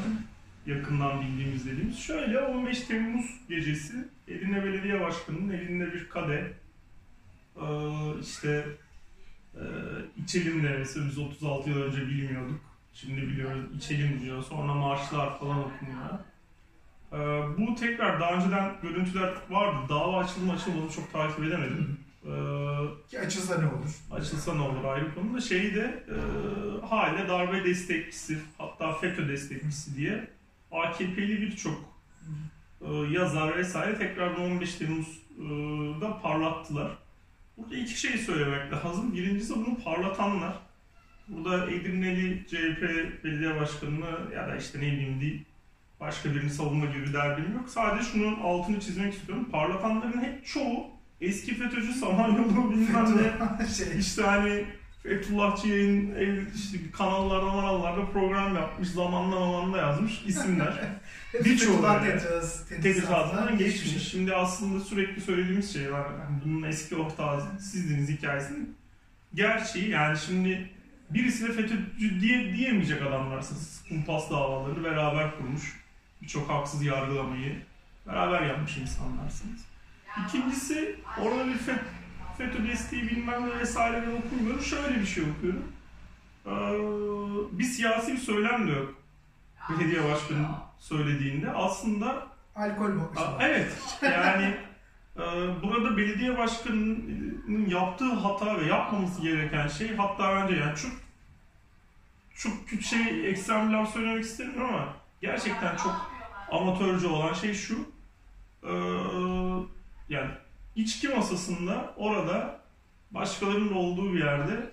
yakından 0.66 1.20
bildiğimiz 1.20 1.66
dediğimiz. 1.66 1.98
Şöyle 1.98 2.40
15 2.40 2.80
Temmuz 2.80 3.26
gecesi 3.48 3.94
Edirne 4.28 4.64
Belediye 4.64 5.00
Başkanı'nın 5.00 5.52
elinde 5.52 5.92
bir 5.92 6.08
kade 6.08 6.52
işte 8.22 8.64
içelim 10.24 10.62
demesi 10.62 11.06
biz 11.06 11.18
36 11.18 11.70
yıl 11.70 11.82
önce 11.82 12.06
bilmiyorduk 12.06 12.60
Şimdi 13.00 13.22
biliyoruz 13.22 13.64
içelim 13.76 14.20
diyor. 14.20 14.42
Sonra 14.42 14.74
marşlar 14.74 15.38
falan 15.38 15.58
okunuyor. 15.58 16.18
Ee, 17.12 17.16
bu 17.58 17.74
tekrar 17.74 18.20
daha 18.20 18.32
önceden 18.32 18.72
görüntüler 18.82 19.34
vardı. 19.50 19.78
Dava 19.88 20.18
açılma 20.18 20.52
açılmadı 20.52 20.92
çok 20.92 21.12
takip 21.12 21.44
edemedim. 21.44 22.00
Ee, 22.24 22.28
Ki 23.10 23.20
açılsa 23.20 23.58
ne 23.58 23.66
olur? 23.66 24.00
Açılsa 24.10 24.54
ne 24.54 24.60
olur 24.60 24.84
ayrı 24.84 25.14
konu 25.14 25.34
da 25.34 25.40
şeyi 25.40 25.74
de 25.74 26.04
e, 26.08 26.16
hala 26.86 27.28
darbe 27.28 27.64
destekçisi 27.64 28.38
hatta 28.58 28.92
FETÖ 28.92 29.28
destekçisi 29.28 29.96
diye 29.96 30.30
AKP'li 30.72 31.40
birçok 31.40 31.78
e, 32.80 32.92
yazar 32.94 33.56
vesaire 33.56 33.98
tekrar 33.98 34.30
15 34.30 34.74
Temmuz'da 34.74 36.20
parlattılar. 36.20 36.90
Burada 37.56 37.76
iki 37.76 38.00
şey 38.00 38.18
söylemek 38.18 38.72
lazım. 38.72 39.14
Birincisi 39.14 39.54
bunu 39.56 39.78
parlatanlar. 39.84 40.54
Burada 41.28 41.70
Edirneli 41.70 42.46
CHP 42.46 42.82
belediye 43.24 43.60
başkanını 43.60 44.34
ya 44.34 44.48
da 44.48 44.56
işte 44.56 44.78
ne 44.78 44.92
bileyim 44.92 45.20
değil 45.20 45.44
başka 46.00 46.34
birini 46.34 46.50
savunma 46.50 46.86
gibi 46.86 47.12
derdim 47.12 47.54
yok. 47.54 47.68
Sadece 47.68 48.10
şunun 48.10 48.40
altını 48.40 48.80
çizmek 48.80 49.14
istiyorum. 49.14 49.48
Parlatanların 49.52 50.20
hep 50.20 50.46
çoğu 50.46 50.86
eski 51.20 51.54
FETÖ'cü 51.54 51.92
Samanyolu 51.92 52.70
bilmem 52.70 53.16
ne 53.58 53.66
şey, 53.76 53.98
işte 53.98 54.22
hani 54.22 54.64
Fethullahçı 55.06 55.68
yayın 55.68 56.50
işte 56.54 56.78
kanallarda 56.92 57.44
manallarda 57.44 58.10
program 58.10 58.54
yapmış 58.54 58.88
zamanla 58.88 59.36
zamanla 59.36 59.78
yazmış 59.78 60.22
isimler. 60.26 60.72
Birçoğu 61.44 61.82
Tedrisatından 62.82 63.58
geçmiş. 63.58 64.08
Şimdi 64.08 64.34
aslında 64.34 64.80
sürekli 64.80 65.20
söylediğimiz 65.20 65.72
şey 65.72 65.92
var. 65.92 66.04
Yani 66.04 66.40
bunun 66.44 66.62
eski 66.62 66.96
ortağı 66.96 67.42
sizdiniz 67.60 68.08
hikayesinin 68.08 68.76
gerçeği 69.34 69.90
yani 69.90 70.18
şimdi 70.18 70.70
birisi 71.10 71.48
de 71.48 71.52
FETÖ'cü 71.52 72.20
diye, 72.20 72.54
diyemeyecek 72.54 73.02
adamlarsınız. 73.02 73.82
Kumpas 73.88 74.30
davaları 74.30 74.84
beraber 74.84 75.38
kurmuş. 75.38 75.80
Birçok 76.22 76.50
haksız 76.50 76.82
yargılamayı 76.82 77.56
beraber 78.06 78.42
yapmış 78.42 78.76
insanlarsınız. 78.76 79.60
İkincisi 80.26 80.96
orada 81.22 81.46
bir 81.46 81.54
FET, 81.54 81.78
FETÖ 82.38 82.68
desteği 82.68 83.02
bilmem 83.02 83.48
ne 83.48 83.58
vesaireleri 83.58 84.10
okumuyorum. 84.14 84.62
Şöyle 84.62 85.00
bir 85.00 85.06
şey 85.06 85.24
okuyorum. 85.36 85.72
Ee, 86.46 87.58
bir 87.58 87.64
siyasi 87.64 88.12
bir 88.12 88.18
söylem 88.18 88.68
de 88.68 88.72
yok. 88.72 88.94
Belediye 89.70 90.04
başkanı 90.04 90.46
söylediğinde 90.78 91.50
aslında 91.50 92.26
alkol 92.56 92.88
mu? 92.88 93.12
Aa, 93.16 93.36
Evet 93.40 93.72
yani 94.02 94.54
e, 95.16 95.22
burada 95.62 95.96
belediye 95.96 96.38
başkanının 96.38 97.66
yaptığı 97.68 98.12
hata 98.12 98.60
ve 98.60 98.66
yapmaması 98.66 99.22
gereken 99.22 99.68
şey 99.68 99.96
hatta 99.96 100.36
bence 100.36 100.54
yani 100.56 100.76
çok 100.76 100.92
çok 102.34 102.82
şey 102.82 103.30
ekstrem 103.30 103.68
bir 103.68 103.74
laf 103.74 103.92
söylemek 103.92 104.24
istemiyorum 104.24 104.74
ama 104.74 104.94
gerçekten 105.20 105.76
çok 105.76 106.10
amatörce 106.52 107.06
olan 107.06 107.34
şey 107.34 107.54
şu 107.54 107.74
e, 108.62 108.72
yani 110.08 110.30
içki 110.76 111.08
masasında 111.08 111.94
orada 111.96 112.60
başkalarının 113.10 113.72
olduğu 113.72 114.14
bir 114.14 114.18
yerde 114.18 114.70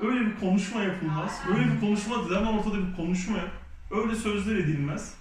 öyle 0.00 0.20
bir 0.20 0.40
konuşma 0.40 0.82
yapılmaz. 0.82 1.40
Öyle 1.48 1.72
bir 1.72 1.80
konuşma 1.80 2.16
değil 2.16 2.38
ama 2.38 2.50
ortada 2.50 2.76
bir 2.88 2.96
konuşma 2.96 3.38
yok. 3.38 3.50
Öyle 3.90 4.14
sözler 4.14 4.56
edilmez. 4.56 5.14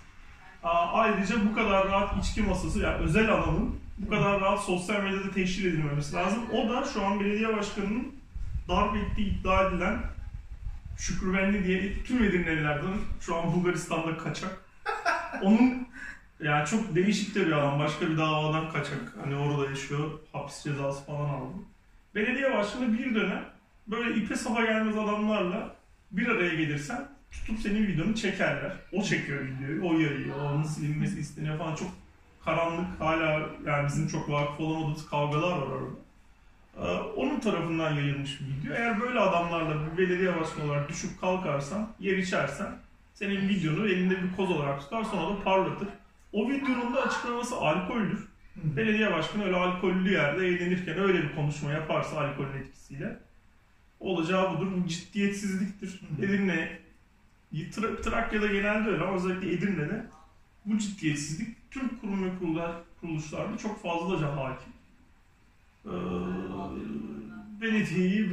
Ayrıca 0.64 1.36
bu 1.50 1.56
kadar 1.56 1.88
rahat 1.88 2.26
içki 2.26 2.42
masası, 2.42 2.80
yani 2.80 2.96
özel 2.96 3.30
alanın 3.30 3.80
bu 3.98 4.10
kadar 4.10 4.42
rahat 4.42 4.64
sosyal 4.64 5.04
medyada 5.04 5.32
teşhir 5.32 5.70
edilmemesi 5.70 6.16
lazım. 6.16 6.40
O 6.54 6.70
da 6.70 6.84
şu 6.94 7.06
an 7.06 7.20
belediye 7.20 7.58
başkanının 7.58 8.16
darp 8.70 8.96
ettiği 8.96 9.40
iddia 9.40 9.68
edilen 9.68 10.00
Şükrüvenli 10.98 11.64
diye 11.64 12.04
tüm 12.04 12.24
Edirnelilerden 12.24 12.94
şu 13.22 13.36
an 13.36 13.54
Bulgaristan'da 13.54 14.18
kaçak. 14.18 14.66
Onun 15.42 15.88
yani 16.40 16.68
çok 16.68 16.96
değişik 16.96 17.36
de 17.36 17.48
bir 17.48 17.52
adam. 17.52 17.80
Başka 17.80 18.10
bir 18.10 18.18
davadan 18.18 18.72
kaçak. 18.72 19.16
Hani 19.24 19.36
orada 19.36 19.70
yaşıyor. 19.70 20.12
Hapis 20.34 20.64
cezası 20.64 21.06
falan 21.06 21.30
aldı. 21.30 21.54
Belediye 22.16 22.54
başkanı 22.54 22.94
bir 22.94 23.16
dönem 23.16 23.46
böyle 23.88 24.16
ipe 24.16 24.36
sapa 24.36 24.66
gelmez 24.66 24.98
adamlarla 24.98 25.76
bir 26.12 26.28
araya 26.28 26.56
gelirsen 26.56 27.08
tutup 27.32 27.60
senin 27.60 27.88
videonu 27.88 28.16
çekerler. 28.16 28.72
O 28.92 29.04
çekiyor 29.04 29.46
videoyu, 29.46 29.86
o 29.86 29.94
yayıyor, 29.94 30.36
onun 30.36 30.64
silinmesi 30.64 31.20
isteniyor 31.20 31.58
falan. 31.58 31.76
Çok 31.76 31.90
karanlık, 32.46 33.00
hala 33.00 33.50
yani 33.66 33.88
bizim 33.88 34.08
çok 34.08 34.30
vakıf 34.30 34.60
olamadığımız 34.60 35.10
kavgalar 35.10 35.58
var 35.58 35.68
orada. 35.68 36.00
Ee, 36.78 37.00
onun 37.00 37.40
tarafından 37.40 37.94
yayılmış 37.94 38.40
bir 38.42 38.46
video. 38.46 38.78
Eğer 38.78 39.02
böyle 39.02 39.20
adamlarla 39.20 39.92
bir 39.92 39.98
belediye 39.98 40.40
başkanı 40.40 40.66
olarak 40.66 40.90
düşüp 40.90 41.22
kalkarsan, 41.22 41.90
yer 42.00 42.18
içersen, 42.18 42.78
senin 43.14 43.50
videonu 43.50 43.88
elinde 43.88 44.24
bir 44.24 44.36
koz 44.36 44.52
olarak 44.52 44.80
tutar 44.82 45.04
sonra 45.04 45.30
da 45.30 45.44
parlatır. 45.44 45.88
O 46.34 46.50
videonun 46.50 46.96
da 46.96 47.02
açıklaması 47.02 47.56
alkoldür. 47.56 48.28
Belediye 48.56 49.14
başkanı 49.14 49.44
öyle 49.46 49.56
alkollü 49.56 50.12
yerde 50.12 50.48
eğlenirken 50.48 51.00
öyle 51.00 51.24
bir 51.24 51.36
konuşma 51.36 51.72
yaparsa 51.72 52.18
alkolün 52.20 52.54
etkisiyle 52.54 53.20
olacağı 54.00 54.58
budur. 54.58 54.68
Bu 54.78 54.88
ciddiyetsizliktir. 54.88 56.02
Edirne, 56.20 56.80
Tra- 57.54 58.02
Trakya'da 58.02 58.48
genelde 58.48 58.90
öyle 58.90 59.04
ama 59.04 59.16
özellikle 59.16 59.54
Edirne'de 59.54 60.06
bu 60.66 60.78
ciddiyetsizlik 60.78 61.72
tüm 61.72 61.98
kurum 61.98 62.24
ve 62.26 62.40
kurullar, 62.40 62.72
kuruluşlarda 63.02 63.58
çok 63.58 63.84
fazlaca 63.84 64.36
hakim. 64.38 64.74
Ee, 65.86 65.90
belediyeyi 67.62 68.30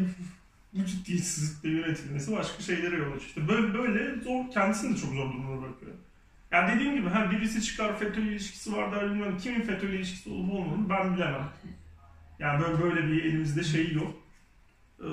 bu, 0.74 0.80
ciddiyetsizlikle 0.86 1.68
yönetilmesi 1.70 2.32
başka 2.32 2.62
şeylere 2.62 2.96
yol 2.96 3.06
açıyor. 3.06 3.20
İşte 3.20 3.48
böyle, 3.48 3.74
böyle 3.74 4.20
zor, 4.20 4.50
kendisini 4.50 4.94
de 4.96 5.00
çok 5.00 5.10
zor 5.12 5.32
durumuna 5.32 5.62
bırakıyor. 5.62 5.92
Yani 6.50 6.74
dediğim 6.74 6.96
gibi 6.96 7.08
ha 7.08 7.30
birisi 7.30 7.62
çıkar 7.62 7.98
FETÖ 7.98 8.20
ilişkisi 8.20 8.72
var 8.72 8.92
der 8.92 9.10
bilmem 9.10 9.38
kimin 9.38 9.62
FETÖ 9.62 9.88
ilişkisi 9.88 10.30
olup 10.30 10.52
olmadığını 10.52 10.88
ben 10.88 11.14
bilemem. 11.14 11.48
Yani 12.38 12.62
böyle, 12.62 12.82
böyle 12.82 13.06
bir 13.06 13.24
elimizde 13.24 13.64
şey 13.64 13.92
yok. 13.92 14.14
Ee, 15.00 15.06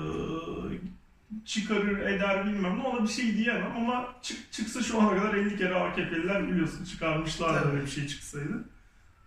çıkarır 1.44 1.98
eder 1.98 2.46
bilmem 2.46 2.78
ne 2.78 2.82
ona 2.82 3.02
bir 3.02 3.08
şey 3.08 3.36
diyemem 3.36 3.76
ama 3.76 4.14
çık, 4.22 4.52
çıksa 4.52 4.82
şu 4.82 5.02
ana 5.02 5.22
kadar 5.22 5.34
50 5.34 5.56
kere 5.56 5.74
AKP'liler 5.74 6.48
biliyorsun 6.48 6.84
çıkarmışlar 6.84 7.72
böyle 7.72 7.82
bir 7.82 7.90
şey 7.90 8.06
çıksaydı. 8.06 8.64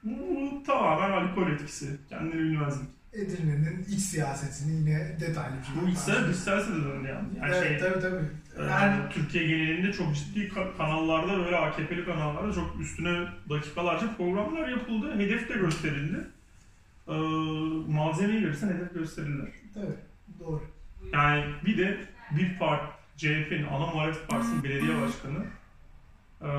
Bu, 0.03 0.35
bu 0.35 0.63
tamamen 0.63 1.11
alkol 1.11 1.47
etkisi. 1.47 1.99
Kendini 2.09 2.33
bilmezlik. 2.33 2.89
Edirne'nin 3.17 3.83
iç 3.89 3.99
siyasetini 3.99 4.75
yine 4.75 5.17
detaylı 5.19 5.55
bir 5.59 5.63
şekilde 5.65 5.85
Bu 5.85 5.89
içsel 5.89 6.27
dış 6.27 6.35
siyasete 6.35 6.75
döndü 6.75 7.07
yani. 7.07 7.27
yani 7.37 7.51
evet, 7.55 7.67
şey, 7.67 7.77
tabii 7.79 7.99
tabii. 8.01 8.25
e, 8.65 8.69
Her 8.71 9.11
Türkiye 9.11 9.47
genelinde 9.47 9.93
çok 9.93 10.15
ciddi 10.15 10.39
ka- 10.47 10.77
kanallarda 10.77 11.37
böyle 11.45 11.55
AKP'li 11.57 12.05
kanallarda 12.05 12.53
çok 12.53 12.79
üstüne 12.81 13.27
dakikalarca 13.49 14.15
programlar 14.17 14.67
yapıldı. 14.67 15.15
Hedef 15.19 15.49
de 15.49 15.53
gösterildi. 15.53 16.27
Ee, 17.07 17.11
malzemeyi 17.87 18.43
verirsen 18.45 18.67
hedef 18.67 18.93
gösterirler. 18.93 19.47
tabii 19.73 19.95
doğru. 20.39 20.63
Yani 21.13 21.43
bir 21.65 21.77
de 21.77 21.97
bir 22.31 22.57
part 22.59 22.81
CHP'nin 23.17 23.67
ana 23.67 23.85
muhalefet 23.87 24.27
partisinin 24.27 24.63
belediye 24.63 24.91
başkanı 25.01 25.45
e, 26.41 26.49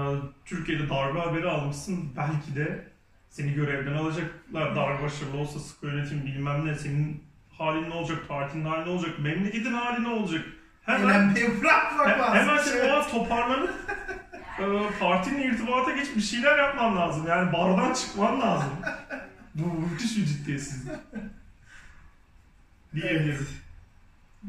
Türkiye'de 0.44 0.88
darbe 0.88 1.18
haberi 1.18 1.49
almışsın 1.49 2.11
belki 2.16 2.57
de 2.57 2.85
seni 3.31 3.55
görevden 3.55 3.93
alacaklar. 3.93 4.77
Darbe 4.77 5.03
başarılı 5.03 5.37
olsa 5.37 5.59
sıkı 5.59 5.87
yönetim 5.87 6.27
bilmem 6.27 6.67
ne. 6.67 6.75
Senin 6.75 7.25
halin 7.59 7.91
ne 7.91 7.95
olacak? 7.95 8.29
Partinin 8.29 8.64
hali 8.64 8.85
ne 8.87 8.91
olacak? 8.91 9.19
Memleketin 9.19 9.73
hali 9.73 10.05
ne 10.05 10.09
olacak? 10.09 10.45
Hemen 10.83 11.35
hemen 12.35 12.59
senin 12.59 12.79
Evet. 12.81 12.91
o 12.93 12.97
an 12.97 13.09
toparlanıp 13.11 13.71
e, 14.59 14.64
partinin 15.01 15.43
irtibata 15.43 15.91
geç 15.93 16.17
bir 16.17 16.21
şeyler 16.21 16.59
yapman 16.59 16.97
lazım. 16.97 17.27
Yani 17.29 17.53
bardan 17.53 17.95
çıkman 17.95 18.41
lazım. 18.41 18.71
Bu 19.55 19.73
müthiş 19.81 20.17
bir 20.17 20.25
ciddiyetsizlik. 20.25 20.93
Diyebilirim. 22.95 23.49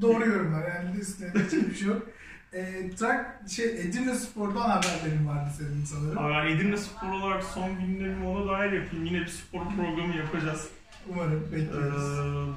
Doğru 0.02 0.26
yorumlar. 0.30 0.68
Yani 0.68 1.00
üstüne 1.00 1.34
diyecek 1.34 1.70
bir 1.70 1.76
şey 1.76 1.88
yok. 1.88 2.08
E, 2.54 2.90
Trak, 3.00 3.42
şey, 3.50 3.66
Edirne 3.66 4.16
Spor'dan 4.16 4.70
haberlerin 4.70 5.28
vardı 5.28 5.50
senin 5.58 5.86
sanırım. 5.86 6.18
Abi 6.18 6.34
ben 6.34 6.46
Edirne 6.56 6.78
Spor 6.78 7.08
olarak 7.10 7.44
son 7.44 7.80
gündemimi 7.80 8.28
ona 8.28 8.52
dair 8.52 8.72
yapayım. 8.72 9.06
Yine 9.06 9.20
bir 9.20 9.28
spor 9.28 9.66
programı 9.76 10.16
yapacağız. 10.18 10.70
Umarım 11.10 11.48
Ee, 11.50 11.56
bekliyoruz. 11.56 12.04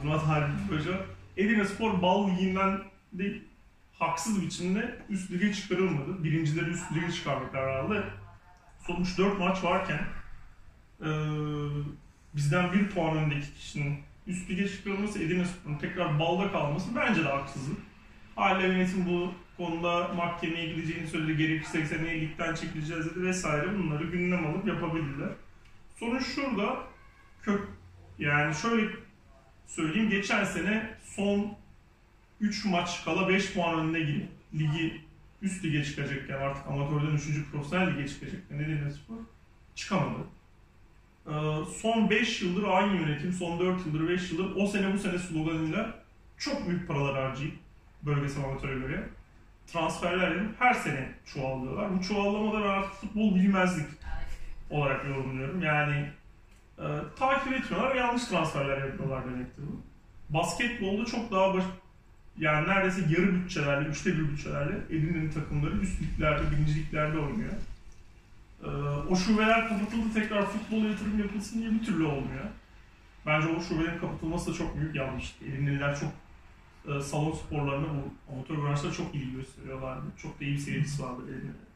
buna 0.04 0.14
dair 0.28 0.44
bir 0.48 0.68
proje. 0.68 1.00
Edirne 1.36 1.64
Spor 1.64 2.02
bal 2.02 2.30
liginden 2.30 2.78
de 3.12 3.38
haksız 3.98 4.42
biçimde 4.42 4.98
üst 5.08 5.30
lige 5.30 5.54
çıkarılmadı. 5.54 6.24
Birincileri 6.24 6.70
üst 6.70 6.92
lige 6.92 7.12
çıkardılar 7.12 7.70
herhalde. 7.70 8.02
Sonuç 8.86 9.18
4 9.18 9.38
maç 9.38 9.64
varken 9.64 10.00
ee, 11.00 11.06
bizden 12.36 12.72
bir 12.72 12.88
puan 12.88 13.16
öndeki 13.16 13.54
kişinin 13.54 13.98
üst 14.26 14.50
lige 14.50 14.68
çıkarılması, 14.68 15.18
Edirne 15.22 15.44
Spor'un 15.44 15.78
tekrar 15.78 16.18
balda 16.20 16.52
kalması 16.52 16.86
bence 16.96 17.24
de 17.24 17.28
haksızlık. 17.28 17.78
Hala 18.36 18.60
yönetim 18.62 19.06
bu 19.06 19.32
konuda 19.62 20.08
mahkemeye 20.08 20.66
gideceğini 20.66 21.06
söyledi. 21.06 21.36
Gerekirse 21.36 21.86
seneye 21.86 22.20
ligden 22.20 22.54
çekileceğiz 22.54 23.06
dedi 23.06 23.22
vesaire. 23.26 23.78
Bunları 23.78 24.04
gündem 24.04 24.46
alıp 24.46 24.66
yapabilirler. 24.66 25.28
Sorun 25.98 26.18
şurada. 26.18 26.76
Kök 27.42 27.68
yani 28.18 28.54
şöyle 28.54 28.90
söyleyeyim. 29.66 30.10
Geçen 30.10 30.44
sene 30.44 30.94
son 31.04 31.54
3 32.40 32.64
maç 32.64 33.04
kala 33.04 33.28
5 33.28 33.52
puan 33.52 33.78
önüne 33.78 34.00
girip 34.00 34.28
ligi 34.54 35.00
üst 35.42 35.64
lige 35.64 35.84
çıkacakken 35.84 36.38
artık 36.38 36.66
amatörden 36.66 37.16
3. 37.16 37.50
profesyonel 37.52 37.94
lige 37.94 38.08
çıkacakken 38.08 38.58
Edirne 38.58 38.90
Spor 38.90 39.16
çıkamadı. 39.74 40.20
Ee, 41.26 41.30
son 41.80 42.10
5 42.10 42.42
yıldır 42.42 42.62
aynı 42.62 42.96
yönetim, 42.96 43.32
son 43.32 43.60
4 43.60 43.86
yıldır 43.86 44.08
5 44.08 44.32
yıldır 44.32 44.56
o 44.56 44.66
sene 44.66 44.92
bu 44.92 44.98
sene 44.98 45.18
sloganıyla 45.18 46.02
çok 46.38 46.68
büyük 46.68 46.88
paralar 46.88 47.22
harcayıp 47.22 47.54
bölgesel 48.02 48.44
amatöre 48.44 48.78
göre 48.78 49.08
transferler 49.66 50.30
yapıp 50.30 50.60
her 50.60 50.74
sene 50.74 51.08
çoğalıyorlar. 51.34 51.98
Bu 51.98 52.02
çoğallamada 52.02 52.64
ben 52.64 52.68
artık 52.68 52.92
futbol 52.92 53.34
bilmezlik 53.34 53.86
olarak 54.70 55.04
yorumluyorum. 55.04 55.62
Yani 55.62 56.10
e, 56.78 56.84
takip 57.18 57.52
etmiyorlar, 57.52 57.94
yanlış 57.94 58.24
transferler 58.24 58.78
yapıyorlar 58.78 59.24
demektir 59.24 59.62
bu. 59.62 59.80
Basketbolda 60.34 61.04
çok 61.04 61.32
daha 61.32 61.54
baş, 61.54 61.64
yani 62.38 62.68
neredeyse 62.68 63.00
yarı 63.00 63.34
bütçelerle, 63.34 63.88
üçte 63.88 64.10
bir 64.10 64.28
bütçelerle 64.28 64.74
Edirne'nin 64.90 65.30
takımları 65.30 65.76
üst 65.76 66.02
liglerde, 66.02 66.50
birinci 66.50 66.74
liglerde 66.74 67.18
oynuyor. 67.18 67.52
E, 68.64 68.68
o 69.10 69.16
şubeler 69.16 69.68
kapatıldı 69.68 70.14
tekrar 70.14 70.46
futbol 70.46 70.84
yatırım 70.84 71.18
yapılsın 71.18 71.60
diye 71.60 71.70
bir 71.70 71.84
türlü 71.84 72.04
olmuyor. 72.04 72.44
Bence 73.26 73.48
o 73.48 73.60
şubelerin 73.60 73.98
kapatılması 73.98 74.50
da 74.50 74.56
çok 74.56 74.76
büyük 74.76 74.94
yanlıştı. 74.94 75.44
Elimliler 75.44 76.00
çok 76.00 76.12
e, 76.88 77.00
salon 77.00 77.32
sporlarına 77.32 77.86
bu 77.88 78.32
amatör 78.32 78.62
branşta 78.62 78.92
çok 78.92 79.14
iyi 79.14 79.32
gösteriyorlardı. 79.32 80.06
Çok 80.22 80.40
da 80.40 80.44
iyi 80.44 80.54
bir 80.54 80.58
seyircisi 80.58 81.02
vardı 81.02 81.22
Elimli'de. 81.28 81.72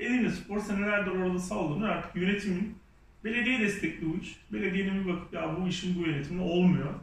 Elimli 0.00 0.30
Spor 0.30 0.60
senelerdir 0.60 1.10
orada 1.10 1.38
sallanıyor. 1.38 1.88
Artık 1.88 2.16
yönetimin 2.16 2.78
belediye 3.24 3.60
destekli 3.60 4.12
bu 4.12 4.16
iş. 4.16 4.36
Belediyenin 4.52 5.04
bir 5.04 5.12
bakıp 5.12 5.32
ya 5.32 5.56
bu 5.60 5.68
işin 5.68 5.98
bu 5.98 6.08
yönetimle 6.08 6.42
olmuyor. 6.42 6.94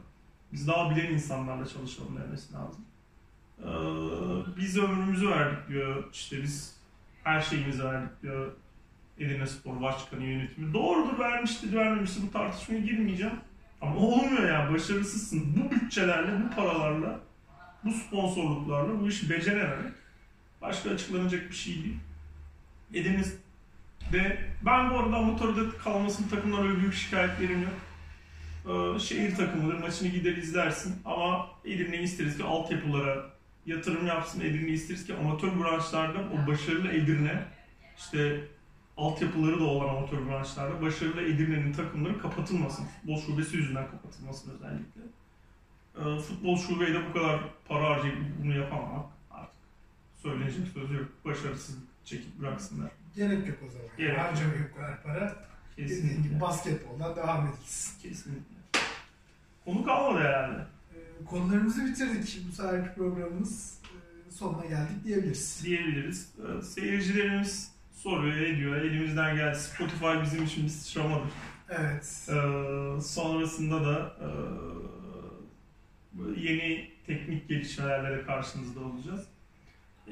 Biz 0.53 0.67
daha 0.67 0.89
bilen 0.89 1.13
insanlarla 1.13 1.67
çalışalım 1.67 2.17
demesi 2.17 2.53
lazım. 2.53 2.85
Ee, 3.59 4.57
biz 4.57 4.77
ömrümüzü 4.77 5.29
verdik 5.29 5.69
diyor. 5.69 6.03
İşte 6.13 6.43
biz 6.43 6.75
her 7.23 7.41
şeyimizi 7.41 7.83
verdik 7.83 8.21
diyor. 8.21 8.51
Edirne 9.19 9.47
Spor 9.47 9.81
Başkanı 9.81 10.23
yönetimi. 10.23 10.73
Doğrudur 10.73 11.19
vermiştir, 11.19 11.73
vermemiştir 11.73 12.23
bu 12.27 12.31
tartışmaya 12.31 12.79
girmeyeceğim. 12.79 13.35
Ama 13.85 13.99
olmuyor 13.99 14.49
ya 14.49 14.73
başarısızsın. 14.73 15.55
Bu 15.55 15.71
bütçelerle, 15.71 16.31
bu 16.43 16.55
paralarla, 16.55 17.19
bu 17.83 17.91
sponsorluklarla 17.91 19.01
bu 19.01 19.07
işi 19.07 19.29
becerememek 19.29 19.93
başka 20.61 20.89
açıklanacak 20.89 21.49
bir 21.49 21.55
şey 21.55 21.75
değil. 21.75 21.97
Edirne'de 22.93 24.37
ben 24.65 24.89
bu 24.89 24.99
arada 24.99 25.21
motorda 25.21 25.77
kalmasının 25.77 26.27
takımdan 26.27 26.67
öyle 26.67 26.79
büyük 26.79 26.93
şikayetlerim 26.93 27.61
yok. 27.61 27.73
Ee, 28.65 28.99
şehir 28.99 29.35
takımıdır, 29.35 29.79
maçını 29.79 30.07
gider 30.07 30.37
izlersin 30.37 30.95
ama 31.05 31.47
Edirne'yi 31.65 32.03
isteriz 32.03 32.37
ki 32.37 32.43
altyapılara 32.43 33.25
yatırım 33.65 34.07
yapsın. 34.07 34.41
Edirne 34.41 34.69
isteriz 34.69 35.05
ki 35.05 35.15
amatör 35.15 35.59
branşlarda 35.59 36.19
o 36.19 36.47
başarılı 36.47 36.91
Edirne 36.91 37.43
işte 37.97 38.41
altyapıları 38.97 39.59
da 39.59 39.63
olan 39.63 39.95
amatör 39.95 40.27
branşlarda 40.27 40.81
başarılı 40.81 41.21
Edirne'nin 41.21 41.73
takımları 41.73 42.21
kapatılmasın. 42.21 42.85
Futbol 42.85 43.21
şubesi 43.21 43.57
yüzünden 43.57 43.87
kapatılmasın 43.91 44.51
özellikle. 44.55 45.01
Ee, 45.97 46.19
futbol 46.19 46.57
şubeyi 46.57 46.93
de 46.93 47.09
bu 47.09 47.13
kadar 47.13 47.39
para 47.67 47.89
harcayıp 47.89 48.17
bunu 48.43 48.55
yapamamak 48.57 49.05
artık 49.31 49.55
söylenecek 50.21 50.67
söz 50.67 50.91
yok. 50.91 51.05
Başarısız 51.25 51.77
çekip 52.05 52.39
bıraksınlar. 52.39 52.91
Gerek 53.15 53.47
yok 53.47 53.57
o 53.67 53.71
zaman. 53.71 53.87
Gerek 53.97 54.17
yok. 54.17 54.25
Harcamayın 54.25 54.65
bu 54.73 54.75
kadar 54.77 55.03
para. 55.03 55.35
Dediğin 55.77 56.01
gibi 56.01 56.07
Kesinlikle. 56.11 56.41
basketboldan 56.41 57.15
devam 57.15 57.47
edilsin. 57.47 58.01
Kesinlikle. 58.01 58.55
Konu 59.65 59.83
kalmadı 59.83 60.23
herhalde. 60.23 60.65
Ee, 60.95 61.25
konularımızı 61.25 61.85
bitirdik. 61.85 62.41
Bu 62.49 62.51
seferki 62.55 62.95
programımız 62.95 63.79
e, 64.27 64.31
sonuna 64.31 64.65
geldik 64.65 65.03
diyebiliriz. 65.03 65.61
diyebiliriz. 65.65 66.29
Ee, 66.39 66.61
Seyircilerimiz 66.61 67.71
soruyor, 68.05 68.35
ediyor. 68.35 68.75
Elimizden 68.75 69.35
geldi. 69.35 69.59
Spotify 69.59 70.21
bizim 70.23 70.43
için 70.43 70.63
bir 70.63 70.69
sıçramadır. 70.69 71.31
Evet. 71.69 72.27
Ee, 72.29 73.01
sonrasında 73.01 73.85
da 73.85 74.15
e, 74.21 74.27
yeni 76.41 76.89
teknik 77.07 77.49
gelişmelerle 77.49 78.23
karşınızda 78.23 78.79
olacağız. 78.79 79.27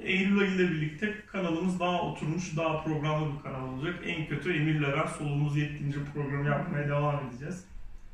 Eylül 0.03 0.39
ayı 0.39 0.51
ile 0.51 0.71
birlikte 0.71 1.13
kanalımız 1.27 1.79
daha 1.79 2.01
oturmuş, 2.01 2.57
daha 2.57 2.83
programlı 2.83 3.37
bir 3.37 3.43
kanal 3.43 3.67
olacak. 3.67 3.99
En 4.05 4.27
kötü 4.27 4.53
Emir'le 4.53 4.93
ben 4.97 5.07
solumuz 5.07 5.57
yettiğince 5.57 5.97
program 6.13 6.45
yapmaya 6.45 6.87
devam 6.87 7.27
edeceğiz. 7.27 7.65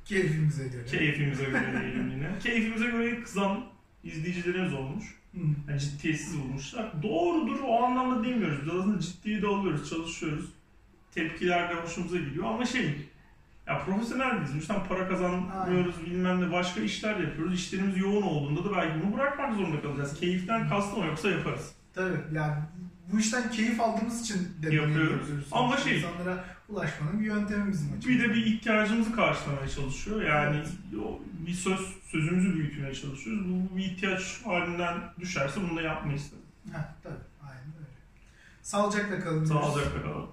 Keyfimize 0.06 0.68
göre. 0.68 0.86
Keyfimize 0.86 1.44
göre 1.46 1.82
diyelim 1.82 2.12
yine. 2.12 2.30
Keyfimize 2.44 2.86
göre 2.86 3.22
kızan 3.22 3.66
izleyicilerimiz 4.04 4.74
olmuş. 4.74 5.19
Yani 5.34 5.80
ciddiyetsiz 5.80 6.40
bulmuşlar. 6.40 7.04
Doğrudur 7.04 7.60
o 7.68 7.84
anlamda 7.84 8.24
demiyoruz. 8.24 8.60
Biz 8.62 8.70
aslında 8.74 9.00
ciddiye 9.00 9.42
de 9.42 9.48
alıyoruz, 9.48 9.90
çalışıyoruz. 9.90 10.46
Tepkiler 11.12 11.70
de 11.70 11.74
hoşumuza 11.74 12.18
gidiyor 12.18 12.46
ama 12.46 12.66
şey 12.66 12.96
ya 13.68 13.86
profesyonel 13.86 14.42
biz. 14.44 14.56
Lütfen 14.56 14.84
para 14.90 15.08
kazanmıyoruz 15.08 16.06
bilmem 16.06 16.42
ne 16.42 16.52
başka 16.52 16.82
işler 16.82 17.20
yapıyoruz. 17.20 17.54
İşlerimiz 17.54 17.98
yoğun 17.98 18.22
olduğunda 18.22 18.64
da 18.66 18.76
belki 18.78 19.06
bunu 19.06 19.14
bırakmak 19.18 19.54
zorunda 19.56 19.82
kalacağız. 19.82 20.20
Keyiften 20.20 20.70
kastım 20.70 21.06
yoksa 21.06 21.30
yaparız. 21.30 21.72
Tabii 21.94 22.18
yani 22.34 22.54
bu 23.14 23.20
işten 23.20 23.52
keyif 23.52 23.82
aldığımız 23.82 24.22
için 24.22 24.48
de 24.62 24.76
Yapıyoruz. 24.76 25.28
Ama 25.52 25.78
şey- 25.78 25.98
insanlara 25.98 26.46
ulaşmanın 26.70 27.20
bir 27.20 27.26
yöntemi 27.26 27.72
bizim 27.72 27.88
açımızdan. 27.88 28.10
Bir 28.10 28.20
de 28.20 28.34
bir 28.34 28.46
ihtiyacımızı 28.46 29.16
karşılamaya 29.16 29.70
çalışıyor. 29.70 30.22
Yani 30.22 30.58
o 31.06 31.20
bir 31.48 31.54
söz 31.54 31.99
sözümüzü 32.12 32.56
büyütmeye 32.56 32.94
çalışıyoruz. 32.94 33.46
Bu 33.50 33.78
bir 33.78 33.86
ihtiyaç 33.86 34.42
halinden 34.46 35.14
düşerse 35.20 35.62
bunu 35.62 35.78
da 35.78 35.82
yapmayız. 35.82 36.30
tabii. 36.30 36.74
Heh, 36.78 36.84
tabii 37.04 37.24
aynen 37.42 37.74
öyle. 37.78 37.90
Sağlıcakla 38.62 39.20
kalın. 39.20 39.46
Sağlıcakla 39.46 40.02
kalın. 40.02 40.30